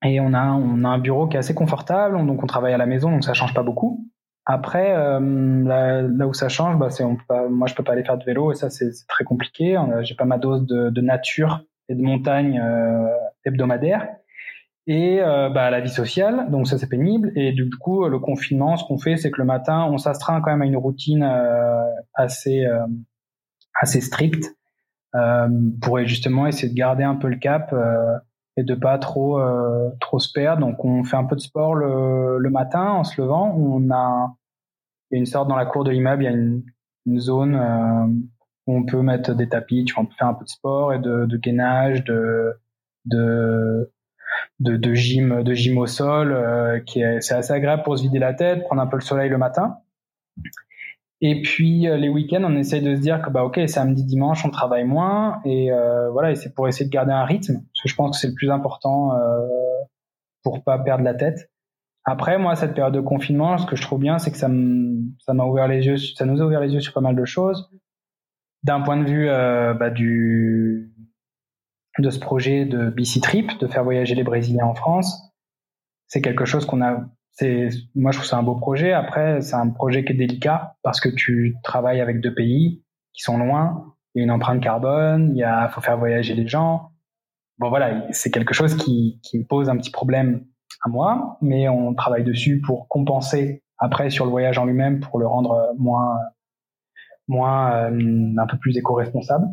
[0.02, 3.10] Et on a, un bureau qui est assez confortable, donc on travaille à la maison,
[3.10, 4.06] donc ça change pas beaucoup.
[4.46, 5.20] Après, euh,
[5.64, 8.04] là, là, où ça change, bah, c'est on peut pas, moi je peux pas aller
[8.04, 9.78] faire de vélo et ça c'est très compliqué.
[10.02, 11.60] J'ai pas ma dose de, de, nature
[11.90, 13.08] et de montagne euh,
[13.44, 14.08] hebdomadaire
[14.90, 17.30] et euh, bah, la vie sociale, donc ça c'est pénible.
[17.36, 20.50] Et du coup, le confinement, ce qu'on fait, c'est que le matin, on s'astreint quand
[20.50, 22.86] même à une routine euh, assez euh,
[23.80, 24.44] assez stricte.
[25.14, 25.48] euh,
[25.80, 27.72] pour justement essayer de garder un peu le cap
[28.56, 29.40] et de pas trop
[30.00, 30.62] trop se perdre.
[30.66, 33.54] Donc on fait un peu de sport le, le matin en se levant.
[33.56, 34.34] On a
[35.12, 36.64] une sorte dans la cour de l'immeuble, il y a une,
[37.18, 37.54] zone
[38.66, 40.92] où on peut mettre des tapis, tu vois, on peut faire un peu de sport
[40.94, 43.92] et de, gainage, de
[44.60, 48.02] de, de gym de gym au sol, euh, qui est c'est assez agréable pour se
[48.02, 49.78] vider la tête, prendre un peu le soleil le matin.
[51.22, 54.44] Et puis euh, les week-ends, on essaye de se dire que bah ok, samedi, dimanche,
[54.44, 57.82] on travaille moins et euh, voilà, et c'est pour essayer de garder un rythme, parce
[57.82, 59.46] que je pense que c'est le plus important euh,
[60.42, 61.50] pour pas perdre la tête.
[62.06, 64.48] Après, moi, cette période de confinement, ce que je trouve bien, c'est que ça
[65.18, 67.24] ça m'a ouvert les yeux, ça nous a ouvert les yeux sur pas mal de
[67.26, 67.70] choses.
[68.62, 70.89] D'un point de vue euh, bah, du
[71.98, 75.32] de ce projet de BC Trip, de faire voyager les Brésiliens en France,
[76.06, 78.92] c'est quelque chose qu'on a c'est moi je trouve c'est un beau projet.
[78.92, 82.82] Après, c'est un projet qui est délicat parce que tu travailles avec deux pays
[83.12, 83.94] qui sont loin.
[84.14, 86.90] Il y a une empreinte carbone, il y a faut faire voyager les gens.
[87.58, 90.44] Bon voilà, c'est quelque chose qui, qui me pose un petit problème
[90.82, 95.18] à moi, mais on travaille dessus pour compenser après sur le voyage en lui-même pour
[95.18, 96.18] le rendre moins
[97.28, 99.46] moins euh, un peu plus éco-responsable.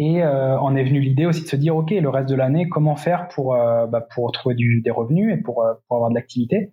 [0.00, 2.68] Et euh, en est venue l'idée aussi de se dire, OK, le reste de l'année,
[2.68, 6.10] comment faire pour, euh, bah, pour trouver du, des revenus et pour, euh, pour avoir
[6.10, 6.72] de l'activité.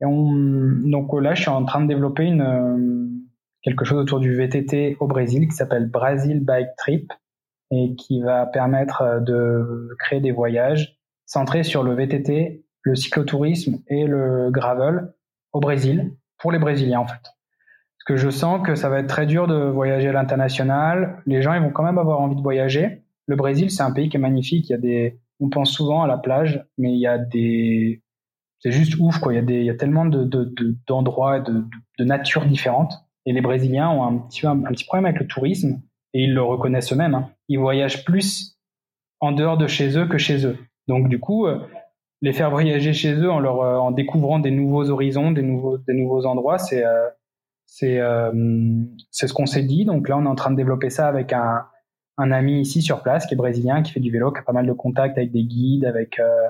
[0.00, 3.06] Et on, donc là, je suis en train de développer une, euh,
[3.62, 7.12] quelque chose autour du VTT au Brésil qui s'appelle Brazil Bike Trip
[7.70, 13.78] et qui va permettre euh, de créer des voyages centrés sur le VTT, le cyclotourisme
[13.88, 15.12] et le gravel
[15.52, 17.33] au Brésil pour les Brésiliens en fait
[18.04, 21.22] que je sens que ça va être très dur de voyager à l'international.
[21.26, 23.02] Les gens, ils vont quand même avoir envie de voyager.
[23.26, 24.68] Le Brésil, c'est un pays qui est magnifique.
[24.68, 28.02] Il y a des, on pense souvent à la plage, mais il y a des,
[28.60, 29.32] c'est juste ouf, quoi.
[29.32, 31.64] Il y a des, il y a tellement de, de, de d'endroits, de, de,
[31.98, 32.94] de nature différentes.
[33.26, 35.80] Et les Brésiliens ont un petit, un, petit problème avec le tourisme
[36.12, 37.14] et ils le reconnaissent eux-mêmes.
[37.14, 37.30] Hein.
[37.48, 38.58] Ils voyagent plus
[39.20, 40.58] en dehors de chez eux que chez eux.
[40.88, 41.58] Donc, du coup, euh,
[42.20, 45.78] les faire voyager chez eux en leur, euh, en découvrant des nouveaux horizons, des nouveaux,
[45.78, 47.08] des nouveaux endroits, c'est, euh,
[47.76, 48.30] c'est euh,
[49.10, 49.84] c'est ce qu'on s'est dit.
[49.84, 51.64] Donc là, on est en train de développer ça avec un,
[52.18, 54.52] un ami ici sur place qui est brésilien, qui fait du vélo, qui a pas
[54.52, 56.48] mal de contacts avec des guides, avec euh,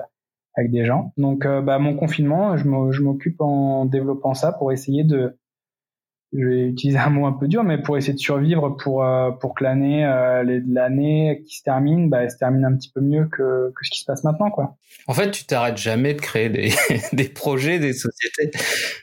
[0.55, 1.13] avec des gens.
[1.17, 5.35] Donc, euh, bah, mon confinement, je m'occupe en développant ça pour essayer de
[6.37, 9.31] je vais utiliser un mot un peu dur, mais pour essayer de survivre, pour euh,
[9.31, 13.01] pour que l'année euh, l'année qui se termine, bah, elle se termine un petit peu
[13.01, 14.75] mieux que que ce qui se passe maintenant, quoi.
[15.07, 16.73] En fait, tu t'arrêtes jamais de créer des
[17.13, 18.51] des projets, des sociétés.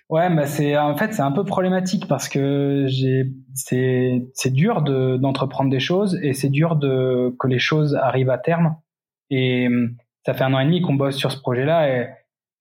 [0.09, 4.83] Ouais, bah c'est en fait c'est un peu problématique parce que j'ai c'est c'est dur
[4.83, 8.77] de d'entreprendre des choses et c'est dur de que les choses arrivent à terme.
[9.31, 9.69] Et
[10.27, 12.09] ça fait un an et demi qu'on bosse sur ce projet-là et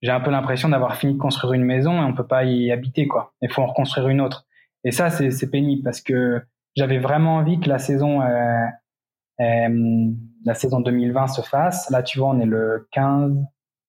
[0.01, 2.72] j'ai un peu l'impression d'avoir fini de construire une maison et on peut pas y
[2.72, 3.34] habiter quoi.
[3.41, 4.45] Il faut en reconstruire une autre.
[4.84, 6.41] Et ça, c'est pénible parce que
[6.75, 8.65] j'avais vraiment envie que la saison, euh,
[9.39, 10.11] euh,
[10.45, 11.89] la saison 2020 se fasse.
[11.89, 13.36] Là, tu vois, on est le 15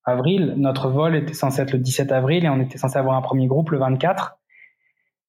[0.04, 0.54] avril.
[0.56, 3.46] Notre vol était censé être le 17 avril et on était censé avoir un premier
[3.46, 4.38] groupe le 24.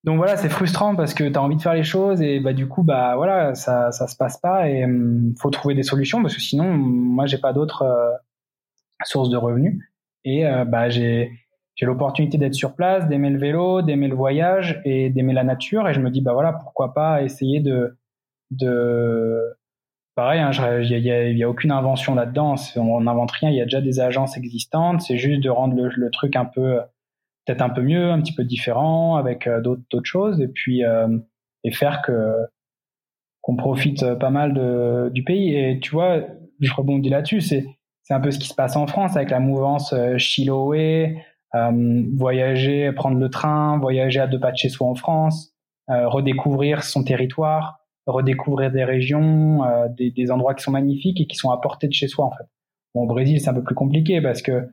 [0.04, 2.52] Donc voilà, c'est frustrant parce que tu as envie de faire les choses et bah
[2.52, 6.20] du coup bah voilà, ça ça se passe pas et hum, faut trouver des solutions
[6.20, 8.10] parce que sinon moi j'ai pas d'autres euh,
[9.04, 9.82] sources de revenus
[10.24, 11.32] et euh, bah j'ai
[11.74, 15.88] j'ai l'opportunité d'être sur place, d'aimer le vélo, d'aimer le voyage et d'aimer la nature.
[15.88, 17.96] Et je me dis, bah voilà, pourquoi pas essayer de,
[18.52, 19.40] de,
[20.14, 20.52] pareil, hein,
[20.82, 22.54] il y, a, y a aucune invention là-dedans.
[22.76, 23.50] On n'invente rien.
[23.50, 25.00] Il y a déjà des agences existantes.
[25.02, 26.78] C'est juste de rendre le, truc un peu,
[27.44, 31.08] peut-être un peu mieux, un petit peu différent, avec euh, d'autres, choses, et puis euh,
[31.64, 32.34] et faire que
[33.40, 35.54] qu'on profite pas mal de, du pays.
[35.56, 36.20] Et tu vois,
[36.60, 37.40] je rebondis là-dessus.
[37.40, 37.66] C'est
[38.04, 41.20] c'est un peu ce qui se passe en France avec la mouvance euh, Chiloé euh,
[42.16, 45.54] voyager, prendre le train, voyager à deux pas de chez soi en France,
[45.90, 51.26] euh, redécouvrir son territoire, redécouvrir des régions, euh, des, des, endroits qui sont magnifiques et
[51.26, 52.44] qui sont à portée de chez soi en fait.
[52.94, 54.68] Bon, au Brésil, c'est un peu plus compliqué parce que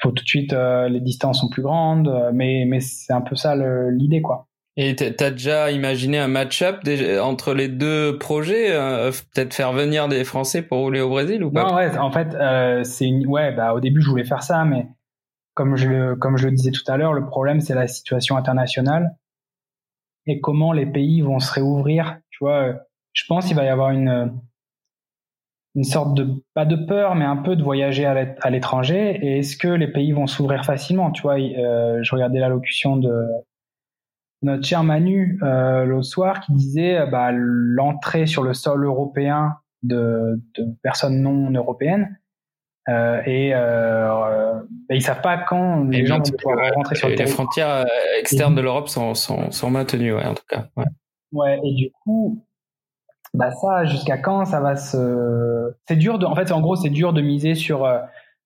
[0.00, 3.36] faut tout de suite euh, les distances sont plus grandes, mais mais c'est un peu
[3.36, 3.56] ça
[3.90, 4.48] l'idée quoi.
[4.80, 6.88] Et t'as déjà imaginé un match-up
[7.20, 11.50] entre les deux projets, euh, peut-être faire venir des Français pour rouler au Brésil ou
[11.50, 11.64] pas?
[11.64, 13.26] Non, ouais, en fait, euh, c'est une...
[13.26, 14.86] ouais, bah au début je voulais faire ça, mais
[15.58, 19.16] comme je, le, disais tout à l'heure, le problème, c'est la situation internationale
[20.26, 22.20] et comment les pays vont se réouvrir.
[22.30, 22.74] Tu vois,
[23.12, 24.40] je pense qu'il va y avoir une,
[25.74, 29.18] une sorte de, pas de peur, mais un peu de voyager à l'étranger.
[29.20, 33.12] Et est-ce que les pays vont s'ouvrir facilement Tu vois, euh, je regardais l'allocution de
[34.42, 40.40] notre cher Manu euh, l'autre soir qui disait bah, l'entrée sur le sol européen de
[40.82, 42.16] personnes non européennes
[42.88, 44.54] euh, et euh,
[44.88, 47.14] ben, ils savent pas quand les gens vont pouvoir rentrer sur le.
[47.14, 47.84] Les frontières euh,
[48.18, 50.68] externes de l'Europe sont, sont, sont maintenues, ouais, en tout cas.
[50.76, 50.84] Ouais.
[51.32, 52.42] ouais, et du coup,
[53.34, 56.90] bah ça, jusqu'à quand ça va se C'est dur de, en fait, en gros, c'est
[56.90, 57.98] dur de miser sur euh,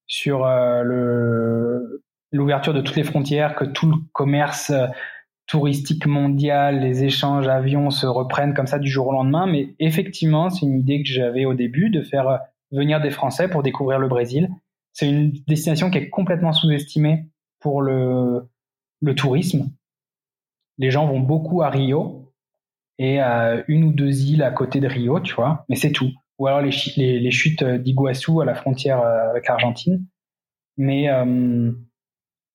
[0.07, 4.87] sur euh, le l'ouverture de toutes les frontières, que tout le commerce euh,
[5.47, 9.47] touristique mondial, les échanges avions se reprennent comme ça du jour au lendemain.
[9.47, 12.41] Mais effectivement, c'est une idée que j'avais au début de faire
[12.73, 14.51] venir des Français pour découvrir le Brésil.
[14.93, 17.27] C'est une destination qui est complètement sous-estimée
[17.61, 18.49] pour le
[19.17, 19.71] tourisme.
[20.79, 22.33] Les gens vont beaucoup à Rio
[22.99, 26.11] et à une ou deux îles à côté de Rio, tu vois, mais c'est tout.
[26.39, 30.05] Ou alors les, chutes d'Iguassou à la frontière euh, avec l'Argentine.
[30.77, 31.71] Mais euh,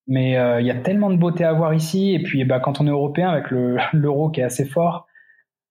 [0.09, 2.13] euh, il y a tellement de beauté à voir ici.
[2.13, 3.51] Et puis bah, quand on est européen avec
[3.93, 5.07] l'euro qui est assez fort,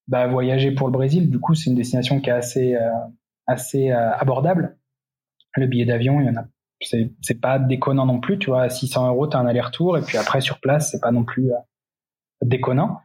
[0.08, 2.76] bah, voyager pour le Brésil, du coup, c'est une destination qui est assez,
[3.46, 4.78] assez abordable.
[5.56, 6.44] Le billet d'avion, il y en a
[6.80, 10.18] c'est pas déconnant non plus, tu vois, à 600 euros, t'as un aller-retour, et puis
[10.18, 11.56] après, sur place, c'est pas non plus euh,
[12.42, 13.00] déconnant.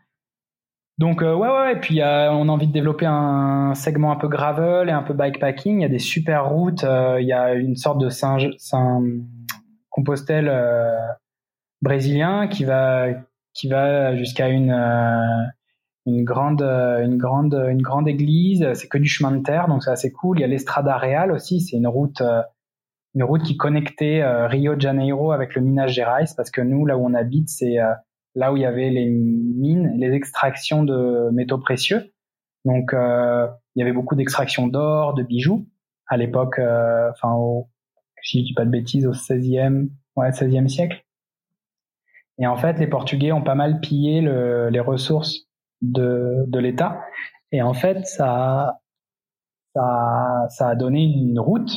[0.98, 4.28] Donc, euh, ouais, ouais, et puis on a envie de développer un segment un peu
[4.28, 5.80] gravel et un peu bikepacking.
[5.80, 10.52] Il y a des super routes, euh, il y a une sorte de Saint-Compostelle
[11.82, 13.08] brésilien qui va,
[13.54, 14.72] qui va jusqu'à une,
[16.06, 18.68] une grande, une grande, une grande église.
[18.74, 20.40] C'est que du chemin de terre, donc c'est assez cool.
[20.40, 22.22] Il y a l'Estrada Real aussi, c'est une route
[23.14, 26.86] une route qui connectait euh, Rio de Janeiro avec le Minas Gerais, parce que nous,
[26.86, 27.94] là où on habite, c'est euh,
[28.36, 32.14] là où il y avait les mines, les extractions de métaux précieux.
[32.64, 35.68] Donc, euh, il y avait beaucoup d'extractions d'or, de bijoux
[36.08, 37.70] à l'époque, enfin, au,
[38.22, 39.88] si je dis pas de bêtises, au 16e,
[40.18, 41.06] ouais, 16e siècle.
[42.38, 45.48] Et en fait, les Portugais ont pas mal pillé le, les ressources
[45.82, 47.02] de, de l'État.
[47.52, 48.80] Et en fait, ça,
[49.76, 51.72] ça, ça a donné une route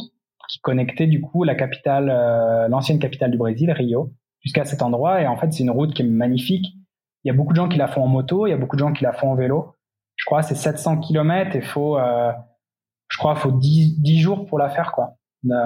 [0.48, 5.20] qui connectait du coup la capitale, euh, l'ancienne capitale du Brésil, Rio, jusqu'à cet endroit.
[5.22, 6.66] Et en fait, c'est une route qui est magnifique.
[7.24, 8.76] Il y a beaucoup de gens qui la font en moto, il y a beaucoup
[8.76, 9.74] de gens qui la font en vélo.
[10.16, 12.32] Je crois c'est 700 km et faut, euh,
[13.08, 15.16] je crois, faut 10, 10 jours pour la faire quoi.
[15.50, 15.56] Euh,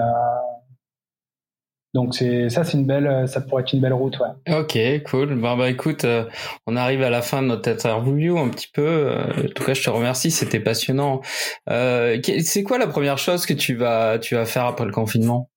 [1.95, 4.55] donc c'est ça, c'est une belle, ça pourrait être une belle route, ouais.
[4.55, 4.77] Ok,
[5.09, 5.41] cool.
[5.41, 6.25] Bah, bah écoute, euh,
[6.67, 8.85] on arrive à la fin de notre interview un petit peu.
[8.85, 11.21] Euh, en tout cas, je te remercie, c'était passionnant.
[11.69, 15.49] Euh, c'est quoi la première chose que tu vas, tu vas faire après le confinement?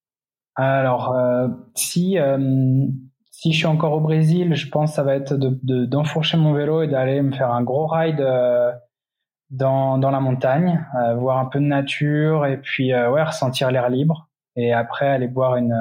[0.55, 1.14] Alors,
[1.74, 2.18] si
[3.30, 6.53] si je suis encore au Brésil, je pense que ça va être de d'enfourcher mon
[6.53, 8.22] vélo et d'aller me faire un gros ride
[9.51, 14.28] dans dans la montagne, voir un peu de nature et puis ouais ressentir l'air libre.
[14.57, 15.74] Et après aller boire une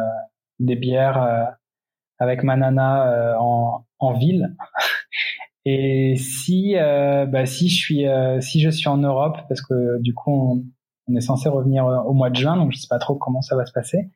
[0.62, 1.43] des bières euh,
[2.20, 4.55] avec ma nana euh, en, en ville.
[5.66, 8.05] Et si euh, bah, si je suis
[8.39, 10.64] si je suis en Europe parce que du coup on,
[11.07, 13.55] on, est censé revenir au mois de juin donc je sais pas trop comment ça
[13.55, 14.09] va se passer.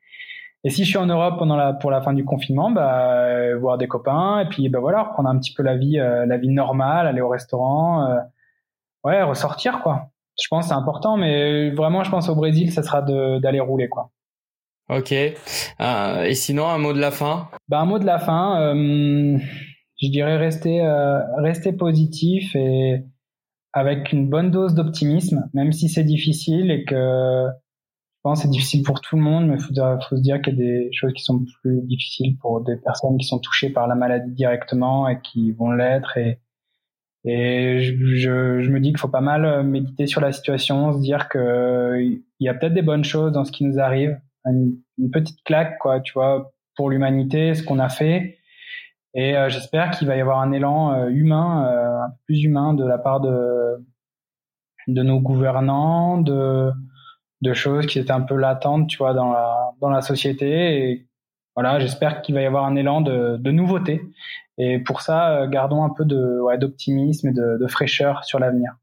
[0.64, 3.78] Et si je suis en Europe pendant la pour la fin du confinement, bah voir
[3.78, 7.06] des copains et puis bah voilà reprendre un petit peu la vie la vie normale,
[7.06, 8.08] aller au restaurant,
[9.04, 10.08] ouais ressortir quoi.
[10.42, 14.10] Je pense c'est important mais vraiment je pense au Brésil ça sera d'aller rouler quoi.
[14.88, 15.12] Ok.
[15.12, 17.48] Euh, et sinon, un mot de la fin?
[17.68, 19.36] Bah, Un mot de la fin, euh,
[20.00, 23.02] je dirais rester, euh, rester positif et
[23.72, 26.94] avec une bonne dose d'optimisme, même si c'est difficile et que
[27.46, 30.62] je pense c'est difficile pour tout le monde, mais il faut, se dire qu'il y
[30.62, 33.94] a des choses qui sont plus difficiles pour des personnes qui sont touchées par la
[33.94, 36.16] maladie directement et qui vont l'être.
[36.16, 36.40] Et,
[37.24, 41.00] et je, je, je, me dis qu'il faut pas mal méditer sur la situation, se
[41.00, 45.42] dire qu'il y a peut-être des bonnes choses dans ce qui nous arrive, une, petite
[45.44, 48.38] claque, quoi, tu vois, pour l'humanité, ce qu'on a fait.
[49.14, 52.44] Et euh, j'espère qu'il va y avoir un élan euh, humain, euh, un peu plus
[52.44, 53.84] humain de la part de
[54.88, 56.70] de nos gouvernants, de
[57.42, 60.90] de choses qui étaient un peu latentes, tu vois, dans la dans la société.
[60.90, 61.08] Et
[61.54, 64.02] voilà, j'espère qu'il va y avoir un élan de, de nouveauté.
[64.58, 68.76] Et pour ça, gardons un peu de ouais, d'optimisme et de, de fraîcheur sur l'avenir.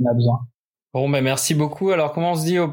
[0.00, 0.40] On a besoin.
[0.94, 1.90] Bon, ben merci beaucoup.
[1.90, 2.70] Alors, comment on se dit au,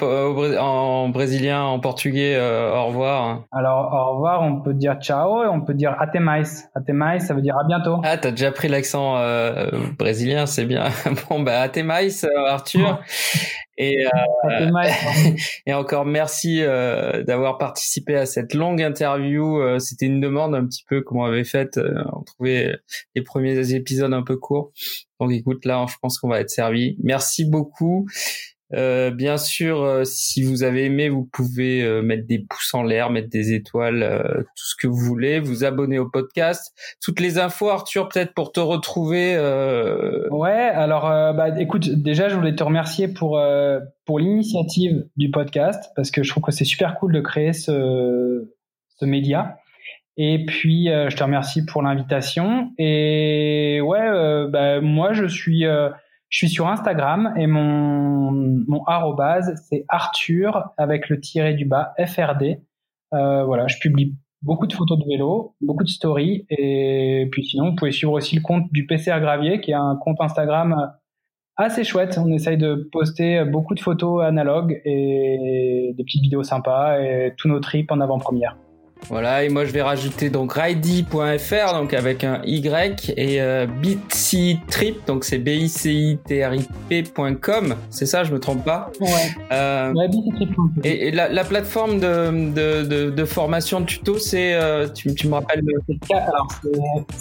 [0.58, 3.44] en brésilien, en portugais, euh, au revoir?
[3.52, 6.44] Alors, au revoir, on peut dire ciao et on peut dire até mais.
[6.76, 8.00] Até mais, ça veut dire à bientôt.
[8.06, 10.86] Ah, t'as déjà pris l'accent euh, brésilien, c'est bien.
[11.30, 13.02] bon, ben até mais, euh, Arthur.
[13.78, 14.72] Et, euh,
[15.66, 19.60] et encore merci euh, d'avoir participé à cette longue interview.
[19.60, 21.80] Euh, c'était une demande un petit peu comme on avait fait.
[22.14, 22.78] on trouvait
[23.16, 24.72] les premiers épisodes un peu courts.
[25.20, 26.98] Donc écoute, là, je pense qu'on va être servi.
[27.04, 28.08] Merci beaucoup.
[28.74, 32.82] Euh, bien sûr, euh, si vous avez aimé, vous pouvez euh, mettre des pouces en
[32.82, 36.74] l'air, mettre des étoiles, tout ce que vous voulez, vous abonner au podcast.
[37.02, 39.36] Toutes les infos, Arthur, peut-être pour te retrouver.
[40.32, 41.04] Ouais, alors
[41.34, 43.40] bah, écoute, déjà, je voulais te remercier pour
[44.06, 48.52] pour l'initiative du podcast parce que je trouve que c'est super cool de créer ce
[48.98, 49.58] ce média.
[50.18, 52.72] Et puis, je te remercie pour l'invitation.
[52.78, 55.66] Et ouais, bah, moi, je suis
[56.36, 61.94] Je suis sur Instagram et mon, mon arrobase, c'est Arthur avec le tiré du bas
[61.98, 62.60] FRD.
[63.14, 66.46] Euh, voilà, je publie beaucoup de photos de vélo, beaucoup de stories.
[66.50, 69.96] Et puis sinon, vous pouvez suivre aussi le compte du PCR Gravier, qui est un
[69.96, 70.92] compte Instagram
[71.56, 72.20] assez chouette.
[72.22, 77.48] On essaye de poster beaucoup de photos analogues et des petites vidéos sympas et tous
[77.48, 78.58] nos trips en avant-première.
[79.10, 83.68] Voilà, et moi je vais rajouter donc ridey.fr, donc avec un Y, et euh,
[85.06, 88.90] donc c'est B-I-C-I-T-R-I-P.com, c'est ça, je me trompe pas?
[89.00, 89.10] Ouais.
[89.52, 90.08] Euh, Ouais,
[90.84, 95.14] et, et la, la plateforme de, de, de, de formation de tuto, c'est, euh, tu,
[95.14, 95.62] tu me rappelles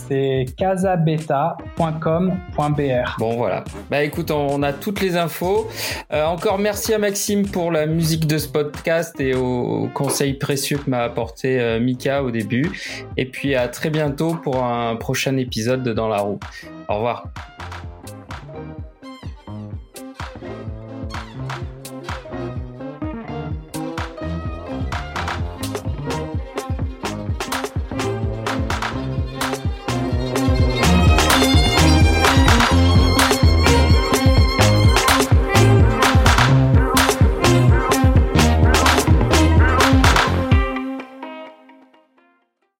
[0.08, 3.16] c'est casabeta.com.br.
[3.18, 3.64] Bon voilà.
[3.90, 5.68] Bah écoute, on, on a toutes les infos.
[6.12, 10.78] Euh, encore merci à Maxime pour la musique de ce podcast et aux conseils précieux
[10.78, 12.70] que m'a apporté euh, Mika au début.
[13.16, 16.40] Et puis à très bientôt pour un prochain épisode de Dans la roue.
[16.88, 17.28] Au revoir.